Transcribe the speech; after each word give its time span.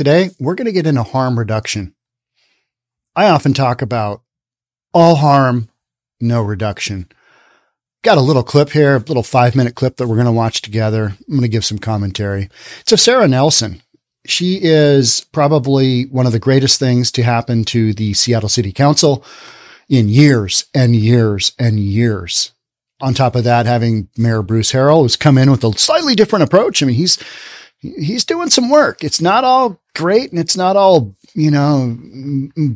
Today, 0.00 0.30
we're 0.40 0.54
going 0.54 0.64
to 0.64 0.72
get 0.72 0.86
into 0.86 1.02
harm 1.02 1.38
reduction. 1.38 1.94
I 3.14 3.28
often 3.28 3.52
talk 3.52 3.82
about 3.82 4.22
all 4.94 5.16
harm, 5.16 5.68
no 6.18 6.40
reduction. 6.40 7.06
Got 8.02 8.16
a 8.16 8.22
little 8.22 8.42
clip 8.42 8.70
here, 8.70 8.96
a 8.96 9.00
little 9.00 9.22
five 9.22 9.54
minute 9.54 9.74
clip 9.74 9.98
that 9.98 10.08
we're 10.08 10.14
going 10.14 10.24
to 10.24 10.32
watch 10.32 10.62
together. 10.62 11.08
I'm 11.08 11.34
going 11.34 11.42
to 11.42 11.48
give 11.48 11.66
some 11.66 11.76
commentary. 11.78 12.48
It's 12.80 12.92
of 12.92 12.98
Sarah 12.98 13.28
Nelson. 13.28 13.82
She 14.24 14.58
is 14.62 15.20
probably 15.32 16.04
one 16.04 16.24
of 16.24 16.32
the 16.32 16.38
greatest 16.38 16.78
things 16.78 17.12
to 17.12 17.22
happen 17.22 17.62
to 17.64 17.92
the 17.92 18.14
Seattle 18.14 18.48
City 18.48 18.72
Council 18.72 19.22
in 19.90 20.08
years 20.08 20.64
and 20.74 20.96
years 20.96 21.52
and 21.58 21.78
years. 21.78 22.52
On 23.02 23.12
top 23.12 23.36
of 23.36 23.44
that, 23.44 23.66
having 23.66 24.08
Mayor 24.16 24.40
Bruce 24.40 24.72
Harrell 24.72 25.02
who's 25.02 25.16
come 25.16 25.36
in 25.36 25.50
with 25.50 25.62
a 25.62 25.78
slightly 25.78 26.14
different 26.14 26.44
approach. 26.44 26.82
I 26.82 26.86
mean, 26.86 26.96
he's, 26.96 27.22
he's 27.80 28.24
doing 28.24 28.48
some 28.48 28.70
work. 28.70 29.04
It's 29.04 29.20
not 29.20 29.44
all 29.44 29.78
great 29.94 30.30
and 30.30 30.40
it's 30.40 30.56
not 30.56 30.76
all, 30.76 31.14
you 31.34 31.50
know, 31.50 31.96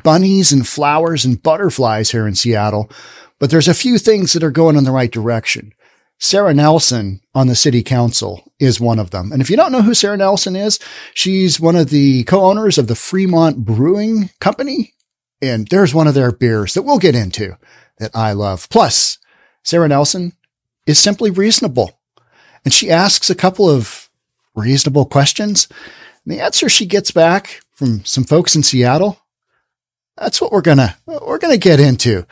bunnies 0.03 0.53
and 0.53 0.67
flowers 0.67 1.25
and 1.25 1.43
butterflies 1.43 2.11
here 2.11 2.27
in 2.27 2.35
Seattle, 2.35 2.91
but 3.39 3.51
there's 3.51 3.69
a 3.69 3.75
few 3.75 3.99
things 3.99 4.33
that 4.33 4.43
are 4.43 4.51
going 4.51 4.77
in 4.77 4.85
the 4.85 4.93
right 4.93 5.11
direction. 5.11 5.73
Sarah 6.19 6.55
Nelson 6.55 7.21
on 7.35 7.49
the 7.49 7.57
city 7.57 7.83
council 7.83 8.53
is 8.59 8.81
one 8.81 8.99
of 8.99 9.11
them. 9.11 9.33
And 9.33 9.43
if 9.43 9.51
you 9.51 9.57
don't 9.57 9.73
know 9.73 9.83
who 9.83 9.95
Sarah 9.95 10.17
Nelson 10.17 10.57
is, 10.57 10.79
she's 11.13 11.61
one 11.61 11.77
of 11.77 11.91
the 11.91 12.25
co-owners 12.25 12.79
of 12.79 12.87
the 12.87 12.95
Fremont 12.95 13.65
Brewing 13.65 14.31
Company. 14.41 14.95
And 15.43 15.69
there's 15.69 15.93
one 15.93 16.07
of 16.07 16.15
their 16.15 16.33
beers 16.33 16.75
that 16.75 16.83
we'll 16.83 16.99
get 16.99 17.15
into 17.15 17.59
that 17.99 18.15
I 18.15 18.33
love. 18.33 18.69
Plus, 18.71 19.19
Sarah 19.63 19.89
Nelson 19.89 20.33
is 20.87 20.99
simply 20.99 21.31
reasonable. 21.31 21.99
And 22.65 22.73
she 22.73 22.91
asks 22.91 23.29
a 23.29 23.35
couple 23.35 23.69
of 23.69 24.09
reasonable 24.55 25.05
questions. 25.05 25.69
And 26.25 26.35
the 26.35 26.43
answer 26.43 26.69
she 26.69 26.87
gets 26.87 27.11
back 27.11 27.61
from 27.73 28.05
some 28.05 28.25
folks 28.25 28.57
in 28.57 28.63
Seattle, 28.63 29.19
that's 30.17 30.41
what 30.41 30.53
we're 30.53 30.63
gonna, 30.63 30.97
we're 31.07 31.39
gonna 31.39 31.59
get 31.59 31.81
into. 31.81 32.27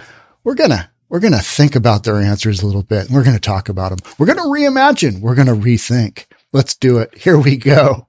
We're 0.44 0.54
gonna, 0.54 0.90
we're 1.08 1.20
gonna 1.20 1.40
think 1.40 1.76
about 1.76 2.04
their 2.04 2.16
answers 2.16 2.62
a 2.62 2.66
little 2.66 2.82
bit. 2.82 3.10
We're 3.10 3.24
gonna 3.24 3.38
talk 3.38 3.68
about 3.68 3.90
them. 3.90 3.98
We're 4.18 4.26
gonna 4.26 4.42
reimagine. 4.42 5.20
We're 5.20 5.34
gonna 5.34 5.54
rethink. 5.54 6.24
Let's 6.52 6.74
do 6.74 6.98
it. 6.98 7.16
Here 7.18 7.38
we 7.38 7.56
go. 7.56 8.06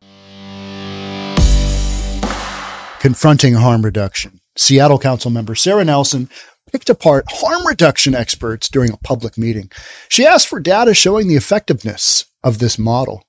Confronting 2.99 3.55
harm 3.55 3.81
reduction. 3.81 4.39
Seattle 4.55 4.99
Council 4.99 5.31
member 5.31 5.55
Sarah 5.55 5.83
Nelson 5.83 6.29
picked 6.71 6.89
apart 6.89 7.25
harm 7.29 7.67
reduction 7.67 8.15
experts 8.15 8.69
during 8.69 8.91
a 8.91 8.97
public 8.97 9.37
meeting. 9.37 9.69
She 10.07 10.25
asked 10.25 10.47
for 10.47 10.59
data 10.61 10.93
showing 10.93 11.27
the 11.27 11.35
effectiveness 11.35 12.25
of 12.43 12.59
this 12.59 12.79
model. 12.79 13.25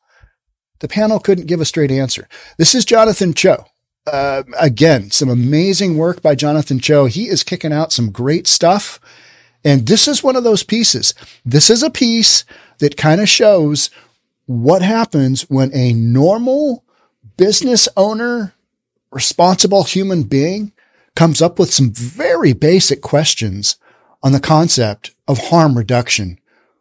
The 0.84 0.88
panel 0.88 1.18
couldn't 1.18 1.46
give 1.46 1.62
a 1.62 1.64
straight 1.64 1.90
answer. 1.90 2.28
This 2.58 2.74
is 2.74 2.84
Jonathan 2.84 3.32
Choe. 3.32 3.64
Uh, 4.06 4.42
again, 4.60 5.10
some 5.10 5.30
amazing 5.30 5.96
work 5.96 6.20
by 6.20 6.34
Jonathan 6.34 6.78
Choe. 6.78 7.06
He 7.06 7.26
is 7.26 7.42
kicking 7.42 7.72
out 7.72 7.90
some 7.90 8.12
great 8.12 8.46
stuff. 8.46 9.00
And 9.64 9.86
this 9.86 10.06
is 10.06 10.22
one 10.22 10.36
of 10.36 10.44
those 10.44 10.62
pieces. 10.62 11.14
This 11.42 11.70
is 11.70 11.82
a 11.82 11.88
piece 11.88 12.44
that 12.80 12.98
kind 12.98 13.22
of 13.22 13.30
shows 13.30 13.88
what 14.44 14.82
happens 14.82 15.48
when 15.48 15.74
a 15.74 15.94
normal 15.94 16.84
business 17.38 17.88
owner, 17.96 18.52
responsible 19.10 19.84
human 19.84 20.24
being 20.24 20.74
comes 21.16 21.40
up 21.40 21.58
with 21.58 21.72
some 21.72 21.92
very 21.92 22.52
basic 22.52 23.00
questions 23.00 23.78
on 24.22 24.32
the 24.32 24.38
concept 24.38 25.12
of 25.26 25.48
harm 25.48 25.78
reduction, 25.78 26.38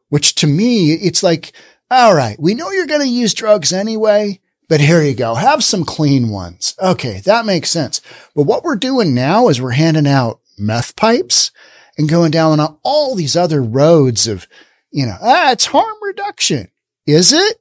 which 0.09 0.36
to 0.36 0.46
me, 0.46 0.92
it's 0.92 1.24
like, 1.24 1.54
all 1.94 2.16
right, 2.16 2.40
we 2.40 2.56
know 2.56 2.72
you're 2.72 2.88
going 2.88 3.02
to 3.02 3.08
use 3.08 3.34
drugs 3.34 3.72
anyway, 3.72 4.40
but 4.68 4.82
here 4.82 5.04
you 5.04 5.14
go. 5.14 5.36
Have 5.36 5.64
some 5.64 5.84
clean 5.84 6.30
ones. 6.30 6.76
Okay. 6.82 7.20
That 7.20 7.46
makes 7.46 7.70
sense. 7.70 8.02
But 8.36 8.44
what 8.44 8.64
we're 8.64 8.76
doing 8.76 9.14
now 9.14 9.48
is 9.48 9.62
we're 9.62 9.72
handing 9.72 10.08
out 10.08 10.40
meth 10.58 10.96
pipes 10.96 11.52
and 11.98 12.10
going 12.10 12.32
down 12.32 12.60
on 12.60 12.78
all 12.82 13.14
these 13.14 13.36
other 13.36 13.62
roads 13.62 14.28
of, 14.28 14.48
you 14.90 15.06
know, 15.06 15.18
ah, 15.22 15.52
it's 15.52 15.68
harm 15.68 15.96
reduction. 16.02 16.70
Is 17.06 17.32
it? 17.32 17.58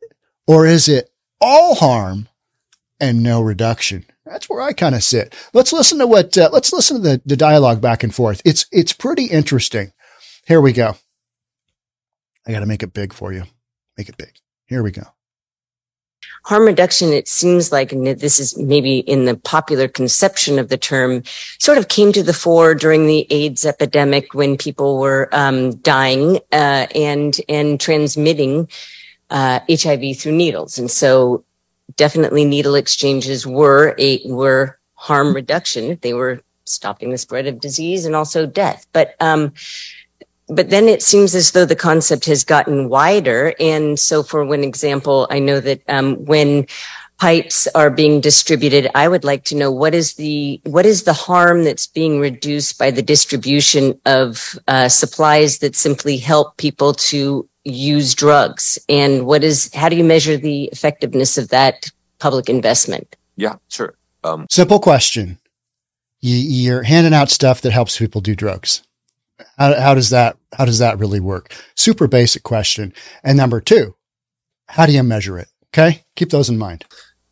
Or 0.46 0.66
is 0.66 0.88
it 0.88 1.10
all 1.38 1.74
harm 1.74 2.28
and 2.98 3.22
no 3.22 3.42
reduction? 3.42 4.06
That's 4.24 4.48
where 4.48 4.62
I 4.62 4.72
kind 4.72 4.94
of 4.94 5.02
sit. 5.02 5.34
Let's 5.52 5.74
listen 5.74 5.98
to 5.98 6.06
what, 6.06 6.38
uh, 6.38 6.48
let's 6.52 6.72
listen 6.72 6.96
to 6.96 7.02
the, 7.02 7.22
the 7.26 7.36
dialogue 7.36 7.82
back 7.82 8.02
and 8.02 8.14
forth. 8.14 8.40
It's, 8.44 8.64
it's 8.72 8.94
pretty 8.94 9.26
interesting. 9.26 9.92
Here 10.46 10.60
we 10.60 10.72
go. 10.72 10.96
I 12.46 12.52
got 12.52 12.60
to 12.60 12.66
make 12.66 12.82
it 12.82 12.94
big 12.94 13.12
for 13.12 13.32
you. 13.32 13.44
Make 13.96 14.08
it 14.08 14.16
big. 14.16 14.34
Here 14.66 14.82
we 14.82 14.90
go 14.90 15.04
harm 16.44 16.64
reduction, 16.64 17.12
it 17.12 17.28
seems 17.28 17.70
like, 17.70 17.92
and 17.92 18.06
this 18.06 18.40
is 18.40 18.56
maybe 18.58 18.98
in 18.98 19.24
the 19.24 19.36
popular 19.36 19.88
conception 19.88 20.58
of 20.58 20.68
the 20.68 20.76
term, 20.76 21.22
sort 21.58 21.78
of 21.78 21.88
came 21.88 22.12
to 22.12 22.22
the 22.22 22.32
fore 22.32 22.74
during 22.74 23.06
the 23.06 23.26
AIDS 23.30 23.64
epidemic 23.64 24.34
when 24.34 24.56
people 24.56 24.98
were 24.98 25.28
um, 25.32 25.76
dying 25.76 26.36
uh, 26.52 26.86
and 26.94 27.40
and 27.48 27.80
transmitting 27.80 28.68
uh, 29.30 29.60
HIV 29.70 30.18
through 30.18 30.32
needles, 30.32 30.78
and 30.78 30.90
so 30.90 31.44
definitely 31.96 32.44
needle 32.44 32.74
exchanges 32.74 33.46
were 33.46 33.94
a 33.98 34.20
were 34.26 34.78
harm 34.94 35.34
reduction. 35.34 35.98
They 36.02 36.14
were 36.14 36.42
stopping 36.64 37.10
the 37.10 37.18
spread 37.18 37.46
of 37.46 37.60
disease 37.60 38.04
and 38.04 38.14
also 38.14 38.46
death, 38.46 38.86
but 38.92 39.14
um, 39.20 39.52
but 40.54 40.70
then 40.70 40.88
it 40.88 41.02
seems 41.02 41.34
as 41.34 41.52
though 41.52 41.64
the 41.64 41.76
concept 41.76 42.24
has 42.26 42.44
gotten 42.44 42.88
wider. 42.88 43.54
And 43.58 43.98
so, 43.98 44.22
for 44.22 44.44
one 44.44 44.64
example, 44.64 45.26
I 45.30 45.38
know 45.38 45.60
that 45.60 45.82
um, 45.88 46.24
when 46.24 46.66
pipes 47.18 47.68
are 47.74 47.90
being 47.90 48.20
distributed, 48.20 48.90
I 48.94 49.08
would 49.08 49.24
like 49.24 49.44
to 49.44 49.56
know 49.56 49.70
what 49.70 49.94
is 49.94 50.14
the 50.14 50.60
what 50.64 50.86
is 50.86 51.04
the 51.04 51.12
harm 51.12 51.64
that's 51.64 51.86
being 51.86 52.20
reduced 52.20 52.78
by 52.78 52.90
the 52.90 53.02
distribution 53.02 53.98
of 54.06 54.58
uh, 54.68 54.88
supplies 54.88 55.58
that 55.58 55.76
simply 55.76 56.16
help 56.16 56.56
people 56.56 56.94
to 56.94 57.48
use 57.64 58.14
drugs, 58.14 58.78
and 58.88 59.24
what 59.26 59.44
is 59.44 59.72
how 59.74 59.88
do 59.88 59.96
you 59.96 60.04
measure 60.04 60.36
the 60.36 60.64
effectiveness 60.72 61.38
of 61.38 61.48
that 61.48 61.90
public 62.18 62.48
investment? 62.48 63.16
Yeah, 63.36 63.56
sure. 63.68 63.94
Um, 64.24 64.46
Simple 64.50 64.80
question: 64.80 65.38
You're 66.20 66.82
handing 66.82 67.14
out 67.14 67.30
stuff 67.30 67.60
that 67.60 67.72
helps 67.72 67.98
people 67.98 68.20
do 68.20 68.34
drugs 68.34 68.82
how, 69.58 69.78
how 69.80 69.94
does 69.94 70.10
that, 70.10 70.36
how 70.56 70.64
does 70.64 70.78
that 70.78 70.98
really 70.98 71.20
work? 71.20 71.54
Super 71.74 72.06
basic 72.06 72.42
question. 72.42 72.92
And 73.22 73.36
number 73.36 73.60
two, 73.60 73.94
how 74.68 74.86
do 74.86 74.92
you 74.92 75.02
measure 75.02 75.38
it? 75.38 75.48
Okay. 75.74 76.02
Keep 76.16 76.30
those 76.30 76.48
in 76.48 76.58
mind. 76.58 76.84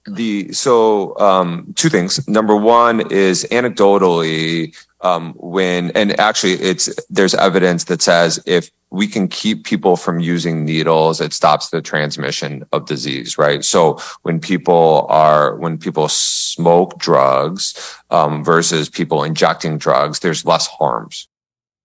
The, 0.07 0.53
so, 0.53 1.19
um, 1.19 1.73
two 1.77 1.91
things. 1.91 2.27
Number 2.27 2.57
one 2.57 3.13
is 3.13 3.47
anecdotally, 3.51 4.75
um, 5.03 5.35
when, 5.37 5.91
and 5.93 6.19
actually 6.19 6.55
it's, 6.55 6.89
there's 7.11 7.35
evidence 7.35 7.85
that 7.85 8.03
says 8.03 8.43
if 8.47 8.71
we 8.91 9.07
can 9.07 9.29
keep 9.29 9.65
people 9.65 9.97
from 9.97 10.19
using 10.19 10.65
needles, 10.65 11.21
it 11.21 11.33
stops 11.33 11.69
the 11.71 11.81
transmission 11.81 12.65
of 12.73 12.87
disease, 12.87 13.39
right? 13.39 13.65
So 13.65 14.01
when 14.23 14.41
people 14.41 15.07
are, 15.09 15.55
when 15.57 15.79
people 15.79 16.09
smoke 16.09 16.99
drugs, 16.99 17.97
um, 18.11 18.43
versus 18.43 18.89
people 18.89 19.23
injecting 19.23 19.79
drugs, 19.79 20.21
there's 20.21 20.45
less 20.45 20.67
harms 20.67 21.29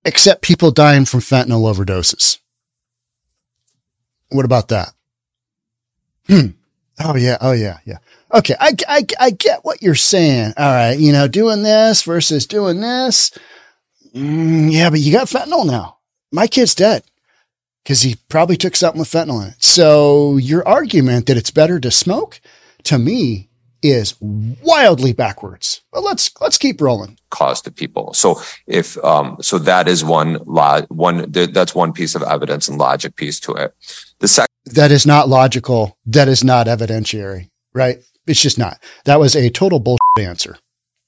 except 0.05 0.41
people 0.43 0.71
dying 0.71 1.05
from 1.05 1.19
fentanyl 1.19 1.69
overdoses. 1.71 2.39
What 4.29 4.45
about 4.45 4.69
that? 4.69 4.93
Hmm. 6.27 6.47
Oh 6.97 7.17
yeah. 7.17 7.37
Oh 7.41 7.51
yeah. 7.51 7.79
Yeah. 7.83 7.97
Okay. 8.33 8.55
I, 8.57 8.71
I, 8.87 9.05
I 9.19 9.29
get 9.31 9.65
what 9.65 9.81
you're 9.81 9.95
saying. 9.95 10.53
All 10.55 10.71
right. 10.71 10.97
You 10.97 11.11
know, 11.11 11.27
doing 11.27 11.61
this 11.61 12.03
versus 12.03 12.47
doing 12.47 12.79
this. 12.79 13.37
Mm, 14.13 14.71
yeah, 14.71 14.89
but 14.89 15.01
you 15.01 15.11
got 15.11 15.27
fentanyl 15.27 15.67
now. 15.67 15.97
My 16.31 16.47
kid's 16.47 16.73
dead 16.73 17.03
because 17.83 18.03
he 18.03 18.15
probably 18.29 18.55
took 18.55 18.77
something 18.77 18.99
with 18.99 19.09
fentanyl 19.11 19.43
in 19.43 19.49
it. 19.49 19.61
So 19.61 20.37
your 20.37 20.65
argument 20.65 21.25
that 21.25 21.35
it's 21.35 21.51
better 21.51 21.81
to 21.81 21.91
smoke 21.91 22.39
to 22.83 22.97
me 22.97 23.49
is 23.89 24.15
wildly 24.19 25.13
backwards. 25.13 25.81
But 25.91 26.03
let's 26.03 26.31
let's 26.41 26.57
keep 26.57 26.81
rolling. 26.81 27.17
Cause 27.29 27.61
to 27.63 27.71
people. 27.71 28.13
So 28.13 28.41
if 28.67 28.97
um, 29.03 29.37
so, 29.41 29.57
that 29.59 29.87
is 29.87 30.03
one 30.03 30.39
lo- 30.45 30.85
one 30.89 31.31
that's 31.31 31.75
one 31.75 31.93
piece 31.93 32.15
of 32.15 32.23
evidence 32.23 32.67
and 32.67 32.77
logic 32.77 33.15
piece 33.15 33.39
to 33.41 33.53
it. 33.53 33.73
The 34.19 34.27
second 34.27 34.53
that 34.65 34.91
is 34.91 35.05
not 35.05 35.29
logical. 35.29 35.97
That 36.05 36.27
is 36.27 36.43
not 36.43 36.67
evidentiary. 36.67 37.49
Right? 37.73 37.99
It's 38.25 38.41
just 38.41 38.57
not. 38.57 38.81
That 39.05 39.19
was 39.19 39.35
a 39.35 39.49
total 39.49 39.79
bullshit 39.79 39.99
answer. 40.19 40.57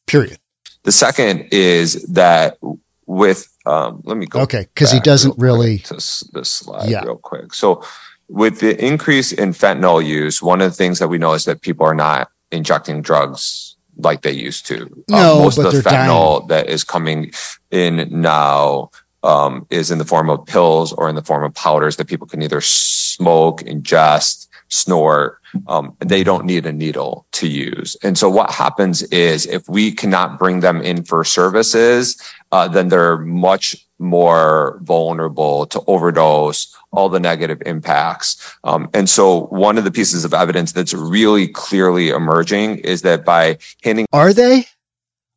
Period. 0.06 0.38
The 0.84 0.92
second 0.92 1.48
is 1.52 2.04
that 2.07 2.57
with 3.06 3.48
um, 3.66 4.02
let 4.06 4.18
me 4.18 4.25
go. 4.25 4.42
Okay, 4.42 4.68
because 4.74 4.92
he 4.92 5.00
doesn't 5.00 5.38
really 5.38 5.80
to 5.80 5.96
this 5.96 6.50
slide 6.50 6.90
yeah. 6.90 7.04
real 7.04 7.18
quick. 7.18 7.54
So 7.54 7.84
with 8.30 8.60
the 8.60 8.84
increase 8.84 9.31
in 9.31 9.52
fentanyl 9.52 10.06
use, 10.06 10.42
one 10.42 10.62
of 10.62 10.72
the 10.72 10.75
things 10.75 11.00
that 11.00 11.07
we 11.07 11.18
know 11.18 11.34
is 11.34 11.46
that 11.46 11.62
people 11.62 11.86
are 11.86 11.96
not 11.96 12.30
injecting 12.52 13.02
drugs 13.02 13.76
like 13.98 14.22
they 14.22 14.32
used 14.32 14.66
to. 14.68 14.84
Um, 14.84 15.04
no, 15.10 15.38
um, 15.38 15.44
most 15.44 15.58
of 15.58 15.72
the 15.72 15.82
fentanyl 15.82 16.40
dying. 16.40 16.48
that 16.48 16.70
is 16.70 16.84
coming 16.84 17.32
in 17.72 18.08
now 18.10 18.92
um, 19.24 19.66
is 19.70 19.92
in 19.92 19.98
the 19.98 20.06
form 20.06 20.30
of 20.30 20.46
pills 20.46 20.94
or 20.94 21.10
in 21.10 21.16
the 21.16 21.24
form 21.24 21.44
of 21.44 21.54
powders 21.54 21.96
that 21.98 22.08
people 22.08 22.28
can 22.28 22.42
either 22.42 22.62
smoke, 22.62 23.62
ingest, 23.62 24.48
snort, 24.70 25.40
um, 25.68 25.96
they 26.00 26.24
don't 26.24 26.46
need 26.46 26.66
a 26.66 26.74
needle 26.74 27.26
to 27.32 27.48
use. 27.48 27.96
And 28.04 28.18
so 28.18 28.30
what 28.30 28.52
happens 28.52 29.04
is 29.04 29.46
if 29.46 29.68
we 29.68 29.92
cannot 29.92 30.38
bring 30.38 30.60
them 30.60 30.82
in 30.82 31.04
for 31.04 31.24
services, 31.24 32.22
uh, 32.52 32.68
then 32.68 32.90
they're 32.90 33.18
much 33.18 33.88
more 34.00 34.80
vulnerable 34.84 35.66
to 35.68 35.82
overdose, 35.88 36.76
all 36.98 37.10
the 37.10 37.20
negative 37.20 37.62
impacts. 37.66 38.58
Um, 38.64 38.90
and 38.92 39.08
so 39.08 39.46
one 39.46 39.78
of 39.78 39.84
the 39.84 39.92
pieces 39.92 40.26
of 40.26 40.34
evidence 40.34 40.72
that's 40.72 40.96
really 40.96 41.48
clearly 41.48 42.10
emerging 42.10 42.80
is 42.80 43.04
that 43.04 43.24
by 43.24 43.60
handing. 43.84 44.08
Are 44.12 44.34
they? 44.34 44.66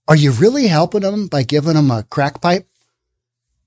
Are 0.08 0.16
you 0.16 0.32
really 0.32 0.68
helping 0.68 1.02
them 1.02 1.26
by 1.28 1.42
giving 1.42 1.74
them 1.74 1.90
a 1.90 2.02
crack 2.04 2.40
pipe? 2.40 2.66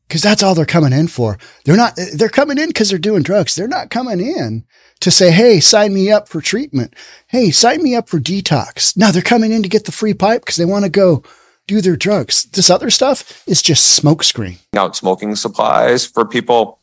Cause 0.10 0.22
that's 0.22 0.44
all 0.44 0.54
they're 0.54 0.66
coming 0.66 0.92
in 0.92 1.08
for. 1.08 1.38
They're 1.66 1.78
not, 1.78 1.98
they're 2.14 2.30
coming 2.30 2.58
in 2.58 2.68
because 2.68 2.90
they're 2.90 3.00
doing 3.00 3.24
drugs. 3.24 3.56
They're 3.56 3.68
not 3.68 3.90
coming 3.90 4.20
in 4.20 4.66
to 5.00 5.10
say, 5.10 5.32
Hey, 5.32 5.60
sign 5.60 5.94
me 5.94 6.12
up 6.12 6.28
for 6.28 6.42
treatment. 6.42 6.96
Hey, 7.28 7.52
sign 7.52 7.82
me 7.82 7.96
up 7.96 8.10
for 8.10 8.20
detox. 8.20 8.98
Now 8.98 9.12
they're 9.12 9.22
coming 9.22 9.52
in 9.52 9.64
to 9.64 9.70
get 9.70 9.86
the 9.86 9.92
free 9.92 10.14
pipe 10.14 10.42
because 10.42 10.58
they 10.58 10.66
want 10.66 10.84
to 10.84 10.90
go 10.90 11.24
do 11.68 11.80
their 11.82 11.96
drugs. 11.96 12.44
This 12.46 12.70
other 12.70 12.90
stuff 12.90 13.48
is 13.48 13.62
just 13.62 14.02
smokescreen. 14.02 14.60
Out 14.76 14.96
smoking 14.96 15.36
supplies 15.36 16.06
for 16.06 16.26
people. 16.26 16.80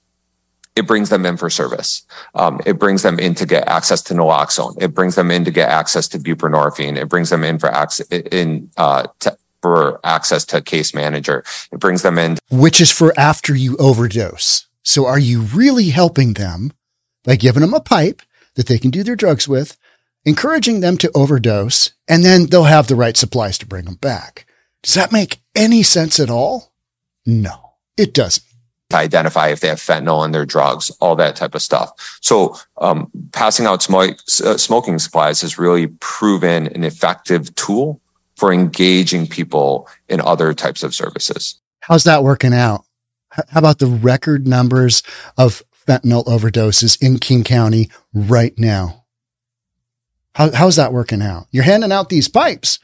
It 0.81 0.87
brings 0.87 1.11
them 1.11 1.27
in 1.27 1.37
for 1.37 1.51
service. 1.51 2.05
Um, 2.35 2.59
it 2.65 2.79
brings 2.79 3.03
them 3.03 3.19
in 3.19 3.35
to 3.35 3.45
get 3.45 3.69
access 3.69 4.01
to 4.05 4.15
naloxone. 4.15 4.81
It 4.81 4.95
brings 4.95 5.15
them 5.15 5.31
in 5.31 5.45
to 5.45 5.51
get 5.51 5.69
access 5.69 6.09
to 6.09 6.19
buprenorphine. 6.19 6.97
It 6.97 7.11
brings 7.11 7.29
them 7.29 7.45
in 7.45 7.59
for 7.59 7.69
access 7.69 8.07
in 8.09 8.71
uh, 8.79 9.07
to, 9.19 9.37
for 9.61 10.01
access 10.05 10.47
to 10.47 10.63
case 10.63 10.95
manager. 10.95 11.45
It 11.71 11.81
brings 11.81 12.01
them 12.01 12.17
in, 12.17 12.39
which 12.51 12.81
is 12.81 12.91
for 12.91 13.13
after 13.21 13.55
you 13.55 13.77
overdose. 13.77 14.69
So 14.83 15.05
are 15.05 15.19
you 15.19 15.43
really 15.43 15.91
helping 15.91 16.33
them 16.33 16.73
by 17.25 17.37
giving 17.37 17.61
them 17.61 17.75
a 17.75 17.81
pipe 17.81 18.23
that 18.55 18.67
they 18.67 18.79
can 18.79 18.91
do 18.91 19.03
their 19.03 19.17
drugs 19.17 19.47
with, 19.47 19.77
encouraging 20.25 20.81
them 20.81 20.97
to 20.97 21.11
overdose, 21.15 21.93
and 22.09 22.25
then 22.25 22.47
they'll 22.47 22.65
have 22.65 22.87
the 22.87 22.97
right 22.97 23.19
supplies 23.19 23.59
to 23.59 23.67
bring 23.67 23.85
them 23.85 23.97
back? 23.97 24.47
Does 24.83 24.95
that 24.95 25.13
make 25.13 25.43
any 25.55 25.83
sense 25.83 26.19
at 26.19 26.31
all? 26.31 26.73
No, 27.27 27.75
it 27.99 28.15
doesn't. 28.15 28.47
To 28.91 28.97
identify 28.97 29.49
if 29.49 29.61
they 29.61 29.69
have 29.69 29.79
fentanyl 29.79 30.25
in 30.25 30.33
their 30.33 30.45
drugs, 30.45 30.91
all 31.01 31.15
that 31.17 31.37
type 31.37 31.55
of 31.55 31.63
stuff. 31.63 32.19
So, 32.21 32.57
um, 32.79 33.09
passing 33.31 33.65
out 33.65 33.89
uh, 33.89 34.57
smoking 34.57 34.99
supplies 34.99 35.41
has 35.43 35.59
really 35.59 35.87
proven 36.01 36.67
an 36.67 36.83
effective 36.83 37.55
tool 37.55 38.01
for 38.35 38.53
engaging 38.53 39.29
people 39.29 39.89
in 40.09 40.21
other 40.21 40.53
types 40.55 40.83
of 40.83 40.93
services. 40.93 41.61
How's 41.81 42.03
that 42.05 42.25
working 42.25 42.53
out? 42.53 42.85
How 43.31 43.61
about 43.61 43.79
the 43.79 43.87
record 43.87 44.49
numbers 44.49 45.05
of 45.39 45.63
fentanyl 45.87 46.25
overdoses 46.27 47.01
in 47.01 47.19
King 47.19 47.45
County 47.45 47.91
right 48.13 48.59
now? 48.59 49.05
How, 50.35 50.51
how's 50.51 50.77
that 50.77 50.93
working 50.93 51.23
out? 51.23 51.47
You're 51.51 51.65
handing 51.65 51.93
out 51.93 52.09
these 52.09 52.29
pipes 52.29 52.81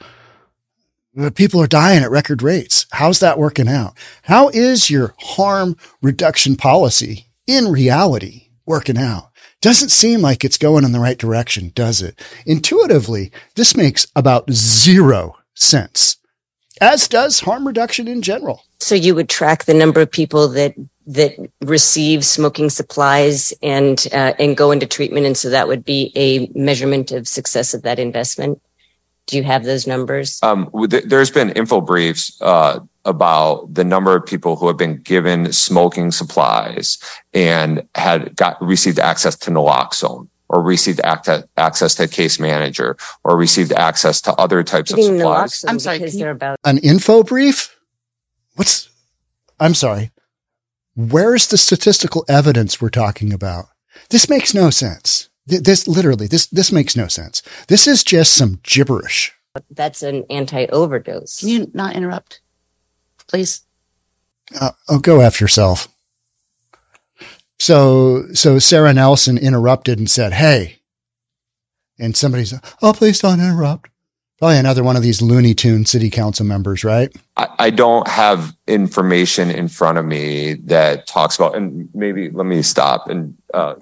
People 1.33 1.59
are 1.61 1.67
dying 1.67 2.03
at 2.03 2.11
record 2.11 2.43
rates. 2.43 2.85
How's 2.91 3.19
that 3.21 3.39
working 3.39 3.67
out? 3.67 3.97
How 4.23 4.49
is 4.49 4.91
your 4.91 5.15
harm 5.17 5.75
reduction 5.99 6.55
policy 6.55 7.31
in 7.47 7.71
reality 7.71 8.49
working 8.67 8.99
out? 8.99 9.31
Doesn't 9.59 9.89
seem 9.89 10.21
like 10.21 10.45
it's 10.45 10.59
going 10.59 10.83
in 10.83 10.91
the 10.91 10.99
right 10.99 11.17
direction, 11.17 11.71
does 11.73 12.03
it? 12.03 12.21
Intuitively, 12.45 13.31
this 13.55 13.75
makes 13.75 14.05
about 14.15 14.51
zero 14.51 15.35
sense, 15.55 16.17
as 16.79 17.07
does 17.07 17.39
harm 17.39 17.65
reduction 17.65 18.07
in 18.07 18.21
general. 18.21 18.61
So 18.79 18.93
you 18.93 19.15
would 19.15 19.27
track 19.27 19.65
the 19.65 19.73
number 19.73 20.01
of 20.01 20.11
people 20.11 20.47
that 20.49 20.75
that 21.07 21.33
receive 21.61 22.23
smoking 22.25 22.69
supplies 22.69 23.53
and 23.63 24.05
uh, 24.13 24.33
and 24.37 24.55
go 24.55 24.69
into 24.69 24.85
treatment, 24.85 25.25
and 25.25 25.35
so 25.35 25.49
that 25.49 25.67
would 25.67 25.83
be 25.83 26.11
a 26.15 26.47
measurement 26.53 27.11
of 27.11 27.27
success 27.27 27.73
of 27.73 27.81
that 27.81 27.97
investment. 27.97 28.61
Do 29.27 29.37
you 29.37 29.43
have 29.43 29.65
those 29.65 29.85
numbers? 29.85 30.39
Um, 30.41 30.69
there's 30.87 31.29
been 31.29 31.51
info 31.51 31.81
briefs 31.81 32.41
uh, 32.41 32.79
about 33.03 33.73
the 33.73 33.83
number 33.83 34.15
of 34.15 34.25
people 34.25 34.55
who 34.55 34.67
have 34.67 34.77
been 34.77 35.01
given 35.01 35.51
smoking 35.51 36.11
supplies 36.11 36.97
and 37.33 37.85
had 37.95 38.35
got 38.37 38.61
received 38.61 38.99
access 38.99 39.35
to 39.35 39.51
naloxone 39.51 40.29
or 40.49 40.61
received 40.61 41.01
access 41.01 41.95
to 41.95 42.07
case 42.07 42.39
manager 42.39 42.95
or 43.25 43.35
received 43.37 43.73
access 43.73 44.21
to 44.21 44.33
other 44.35 44.63
types 44.63 44.91
of 44.91 45.03
supplies. 45.03 45.65
I'm 45.67 45.79
sorry, 45.79 45.99
they're 45.99 46.31
about 46.31 46.57
an 46.63 46.77
info 46.77 47.21
brief. 47.23 47.77
What's? 48.55 48.89
I'm 49.59 49.73
sorry. 49.73 50.11
Where's 50.95 51.47
the 51.47 51.57
statistical 51.57 52.23
evidence 52.29 52.81
we're 52.81 52.89
talking 52.89 53.33
about? 53.33 53.65
This 54.09 54.29
makes 54.29 54.53
no 54.53 54.69
sense. 54.69 55.29
This 55.47 55.87
literally, 55.87 56.27
this, 56.27 56.47
this 56.47 56.71
makes 56.71 56.95
no 56.95 57.07
sense. 57.07 57.41
This 57.67 57.87
is 57.87 58.03
just 58.03 58.33
some 58.33 58.59
gibberish. 58.63 59.33
That's 59.71 60.03
an 60.03 60.25
anti-overdose. 60.29 61.39
Can 61.39 61.49
you 61.49 61.71
not 61.73 61.95
interrupt, 61.95 62.41
please? 63.27 63.61
Uh, 64.59 64.71
oh, 64.87 64.99
go 64.99 65.21
after 65.21 65.43
yourself. 65.43 65.87
So, 67.59 68.25
so 68.33 68.59
Sarah 68.59 68.93
Nelson 68.93 69.37
interrupted 69.37 69.97
and 69.97 70.09
said, 70.09 70.33
Hey, 70.33 70.79
and 71.97 72.15
somebody's, 72.15 72.53
Oh, 72.81 72.93
please 72.93 73.19
don't 73.19 73.39
interrupt. 73.39 73.89
Probably 74.39 74.57
another 74.57 74.83
one 74.83 74.95
of 74.95 75.01
these 75.01 75.19
Looney 75.19 75.55
Tune 75.55 75.85
city 75.85 76.11
council 76.11 76.45
members, 76.45 76.83
right? 76.83 77.11
I, 77.37 77.47
I, 77.57 77.69
don't 77.71 78.07
have 78.07 78.55
information 78.67 79.49
in 79.49 79.67
front 79.67 79.97
of 79.97 80.05
me 80.05 80.53
that 80.65 81.07
talks 81.07 81.35
about, 81.37 81.55
and 81.55 81.89
maybe 81.95 82.29
let 82.29 82.45
me 82.45 82.61
stop 82.61 83.09
and 83.09 83.35
uh, 83.55 83.75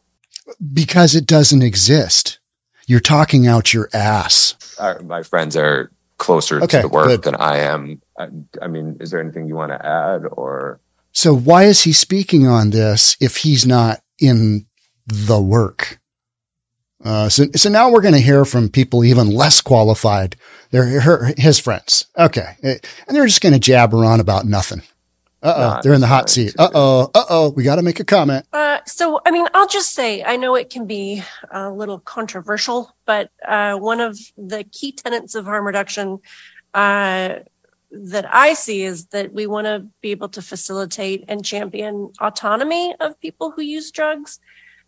because 0.73 1.15
it 1.15 1.25
doesn't 1.25 1.61
exist. 1.61 2.39
You're 2.87 2.99
talking 2.99 3.47
out 3.47 3.73
your 3.73 3.89
ass. 3.93 4.75
Our, 4.79 5.01
my 5.01 5.23
friends 5.23 5.57
are 5.57 5.91
closer 6.17 6.61
okay, 6.63 6.81
to 6.81 6.87
the 6.87 6.93
work 6.93 7.07
good. 7.07 7.23
than 7.23 7.35
I 7.35 7.57
am. 7.57 8.01
I, 8.17 8.27
I 8.61 8.67
mean, 8.67 8.97
is 8.99 9.11
there 9.11 9.19
anything 9.21 9.47
you 9.47 9.55
want 9.55 9.71
to 9.71 9.85
add 9.85 10.23
or? 10.31 10.79
So 11.11 11.35
why 11.35 11.63
is 11.63 11.83
he 11.83 11.93
speaking 11.93 12.47
on 12.47 12.69
this 12.69 13.17
if 13.19 13.37
he's 13.37 13.65
not 13.65 14.01
in 14.19 14.67
the 15.07 15.41
work? 15.41 15.99
Uh, 17.03 17.29
so, 17.29 17.45
so 17.55 17.69
now 17.69 17.89
we're 17.89 18.01
going 18.01 18.13
to 18.13 18.19
hear 18.19 18.45
from 18.45 18.69
people 18.69 19.03
even 19.03 19.29
less 19.29 19.61
qualified. 19.61 20.35
They're 20.71 21.01
her, 21.01 21.33
his 21.37 21.59
friends. 21.59 22.07
Okay. 22.17 22.57
And 22.63 22.79
they're 23.09 23.27
just 23.27 23.41
going 23.41 23.53
to 23.53 23.59
jabber 23.59 24.03
on 24.03 24.19
about 24.19 24.45
nothing. 24.45 24.81
Uh 25.45 25.77
oh, 25.77 25.81
they're 25.83 25.93
in 25.93 26.01
the 26.01 26.07
hot 26.07 26.29
seat. 26.29 26.55
Uh 26.57 26.69
oh, 26.73 27.11
uh 27.13 27.25
oh, 27.29 27.49
we 27.51 27.63
got 27.63 27.75
to 27.75 27.83
make 27.83 27.99
a 27.99 28.03
comment. 28.03 28.45
Uh, 28.51 28.79
so, 28.85 29.21
I 29.25 29.31
mean, 29.31 29.47
I'll 29.53 29.67
just 29.67 29.93
say, 29.93 30.23
I 30.23 30.37
know 30.37 30.55
it 30.55 30.71
can 30.71 30.87
be 30.87 31.23
a 31.51 31.69
little 31.69 31.99
controversial, 31.99 32.95
but 33.05 33.29
uh, 33.47 33.75
one 33.75 34.01
of 34.01 34.17
the 34.37 34.63
key 34.63 34.91
tenets 34.91 35.35
of 35.35 35.45
harm 35.45 35.65
reduction 35.65 36.19
uh, 36.73 37.35
that 37.91 38.25
I 38.33 38.53
see 38.53 38.81
is 38.83 39.05
that 39.07 39.33
we 39.33 39.45
want 39.45 39.65
to 39.67 39.85
be 40.01 40.09
able 40.09 40.29
to 40.29 40.41
facilitate 40.41 41.25
and 41.27 41.45
champion 41.45 42.11
autonomy 42.19 42.95
of 42.99 43.19
people 43.19 43.51
who 43.51 43.61
use 43.61 43.91
drugs. 43.91 44.39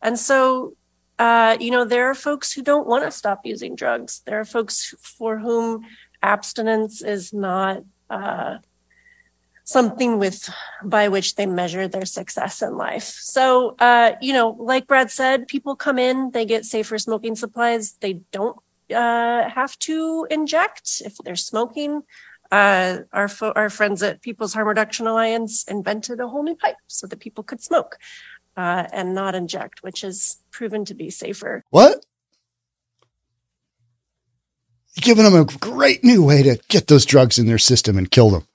And 0.01 0.17
so, 0.17 0.75
uh, 1.20 1.58
you 1.60 1.70
know, 1.70 1.86
there 1.86 2.10
are 2.10 2.15
folks 2.15 2.51
who 2.51 2.63
don't 2.63 2.88
want 2.88 3.03
to 3.05 3.12
stop 3.12 3.41
using 3.46 3.75
drugs. 3.75 4.22
There 4.25 4.39
are 4.39 4.46
folks 4.46 4.96
for 5.01 5.38
whom 5.38 5.86
abstinence 6.24 7.03
is 7.03 7.31
not 7.31 7.84
uh, 8.10 8.58
something 9.67 10.17
with 10.17 10.50
by 10.81 11.09
which 11.09 11.36
they 11.36 11.45
measure 11.45 11.89
their 11.89 12.05
success 12.05 12.62
in 12.62 12.77
life. 12.77 13.03
So, 13.03 13.75
uh, 13.79 14.13
you 14.21 14.31
know, 14.31 14.55
like 14.57 14.88
Brad 14.88 15.12
said, 15.12 15.50
people 15.50 15.75
come 15.75 16.00
in, 16.00 16.31
they 16.31 16.45
get 16.45 16.63
safer 16.63 16.97
smoking 16.97 17.36
supplies. 17.36 17.97
They 18.00 18.21
don't 18.31 18.57
uh, 18.95 19.50
have 19.50 19.77
to 19.79 20.25
inject 20.31 21.01
if 21.03 21.17
they're 21.17 21.36
smoking. 21.36 22.03
Uh, 22.50 23.00
our 23.12 23.27
fo- 23.27 23.51
our 23.57 23.69
friends 23.69 24.01
at 24.01 24.21
People's 24.21 24.53
Harm 24.53 24.69
Reduction 24.69 25.05
Alliance 25.05 25.65
invented 25.65 26.21
a 26.21 26.29
whole 26.29 26.43
new 26.43 26.55
pipe 26.55 26.77
so 26.88 27.05
that 27.05 27.19
people 27.19 27.43
could 27.43 27.62
smoke 27.62 27.97
uh, 28.55 28.86
and 28.93 29.13
not 29.13 29.36
inject, 29.36 29.83
which 29.83 30.00
has 30.00 30.38
proven 30.50 30.86
to 30.86 30.93
be 30.93 31.09
safer. 31.09 31.65
What? 31.71 32.05
Giving 34.95 35.25
them 35.25 35.36
a 35.36 35.43
great 35.43 36.05
new 36.05 36.24
way 36.24 36.41
to 36.41 36.57
get 36.69 36.88
those 36.88 37.05
drugs 37.05 37.38
in 37.38 37.47
their 37.47 37.57
system 37.57 37.97
and 37.97 38.09
kill 38.09 38.29
them 38.29 38.47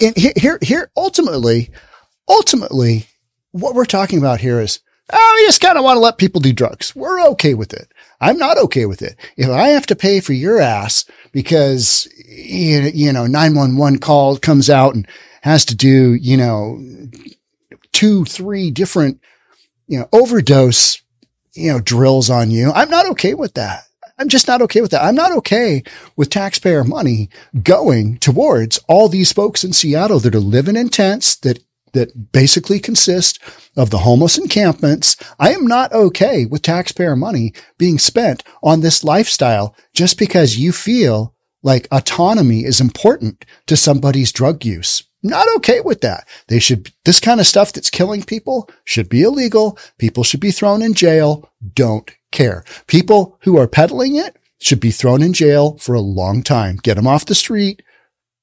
and 0.00 0.16
here, 0.16 0.58
here, 0.62 0.90
ultimately, 0.96 1.70
ultimately, 2.28 3.06
what 3.52 3.74
we're 3.74 3.84
talking 3.84 4.18
about 4.18 4.40
here 4.40 4.60
is, 4.60 4.80
oh, 5.12 5.36
we 5.38 5.46
just 5.46 5.60
kind 5.60 5.78
of 5.78 5.84
want 5.84 5.96
to 5.96 6.00
let 6.00 6.18
people 6.18 6.40
do 6.40 6.52
drugs. 6.52 6.94
We're 6.94 7.22
okay 7.28 7.54
with 7.54 7.72
it. 7.72 7.92
I'm 8.20 8.38
not 8.38 8.58
okay 8.58 8.86
with 8.86 9.02
it. 9.02 9.16
If 9.36 9.48
I 9.48 9.68
have 9.68 9.86
to 9.86 9.96
pay 9.96 10.20
for 10.20 10.32
your 10.32 10.60
ass 10.60 11.04
because, 11.32 12.08
you 12.26 13.12
know, 13.12 13.26
911 13.26 13.98
call 14.00 14.36
comes 14.38 14.70
out 14.70 14.94
and 14.94 15.06
has 15.42 15.64
to 15.66 15.76
do, 15.76 16.14
you 16.14 16.36
know, 16.36 16.82
two, 17.92 18.24
three 18.24 18.70
different, 18.70 19.20
you 19.86 19.98
know, 19.98 20.08
overdose, 20.12 21.00
you 21.54 21.72
know, 21.72 21.80
drills 21.80 22.28
on 22.28 22.50
you. 22.50 22.72
I'm 22.72 22.90
not 22.90 23.06
okay 23.10 23.34
with 23.34 23.54
that. 23.54 23.84
I'm 24.18 24.28
just 24.28 24.48
not 24.48 24.62
okay 24.62 24.80
with 24.80 24.90
that. 24.92 25.04
I'm 25.04 25.14
not 25.14 25.32
okay 25.32 25.82
with 26.16 26.30
taxpayer 26.30 26.84
money 26.84 27.28
going 27.62 28.18
towards 28.18 28.78
all 28.88 29.08
these 29.08 29.32
folks 29.32 29.62
in 29.62 29.72
Seattle 29.72 30.20
that 30.20 30.34
are 30.34 30.40
living 30.40 30.76
in 30.76 30.88
tents 30.88 31.36
that 31.36 31.62
that 31.92 32.30
basically 32.30 32.78
consist 32.78 33.40
of 33.74 33.88
the 33.88 33.98
homeless 33.98 34.36
encampments. 34.36 35.16
I 35.38 35.52
am 35.52 35.66
not 35.66 35.92
okay 35.92 36.44
with 36.44 36.60
taxpayer 36.60 37.16
money 37.16 37.54
being 37.78 37.98
spent 37.98 38.42
on 38.62 38.80
this 38.80 39.02
lifestyle 39.02 39.74
just 39.94 40.18
because 40.18 40.58
you 40.58 40.72
feel 40.72 41.34
like 41.62 41.88
autonomy 41.90 42.64
is 42.64 42.82
important 42.82 43.46
to 43.66 43.78
somebody's 43.78 44.30
drug 44.30 44.64
use. 44.64 45.04
Not 45.22 45.48
okay 45.56 45.80
with 45.80 46.02
that. 46.02 46.28
They 46.48 46.58
should, 46.58 46.92
this 47.04 47.18
kind 47.18 47.40
of 47.40 47.46
stuff 47.46 47.72
that's 47.72 47.90
killing 47.90 48.22
people 48.22 48.68
should 48.84 49.08
be 49.08 49.22
illegal. 49.22 49.78
People 49.98 50.22
should 50.22 50.40
be 50.40 50.50
thrown 50.50 50.82
in 50.82 50.92
jail. 50.92 51.50
Don't 51.74 52.12
care. 52.36 52.64
People 52.86 53.38
who 53.42 53.58
are 53.58 53.66
peddling 53.66 54.14
it 54.16 54.36
should 54.58 54.80
be 54.80 54.90
thrown 54.90 55.22
in 55.22 55.32
jail 55.32 55.76
for 55.78 55.94
a 55.94 56.00
long 56.00 56.42
time. 56.42 56.76
Get 56.82 56.94
them 56.94 57.06
off 57.06 57.26
the 57.26 57.34
street. 57.34 57.82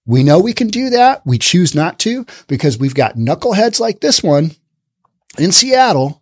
We 0.06 0.24
know 0.24 0.40
we 0.40 0.54
can 0.54 0.68
do 0.68 0.90
that. 0.90 1.26
We 1.26 1.38
choose 1.38 1.74
not 1.74 2.00
to 2.00 2.26
because 2.48 2.78
we've 2.78 2.96
got 2.96 3.16
knuckleheads 3.16 3.80
like 3.80 4.02
this 4.02 4.22
one 4.22 4.52
in 5.38 5.52
Seattle 5.52 6.22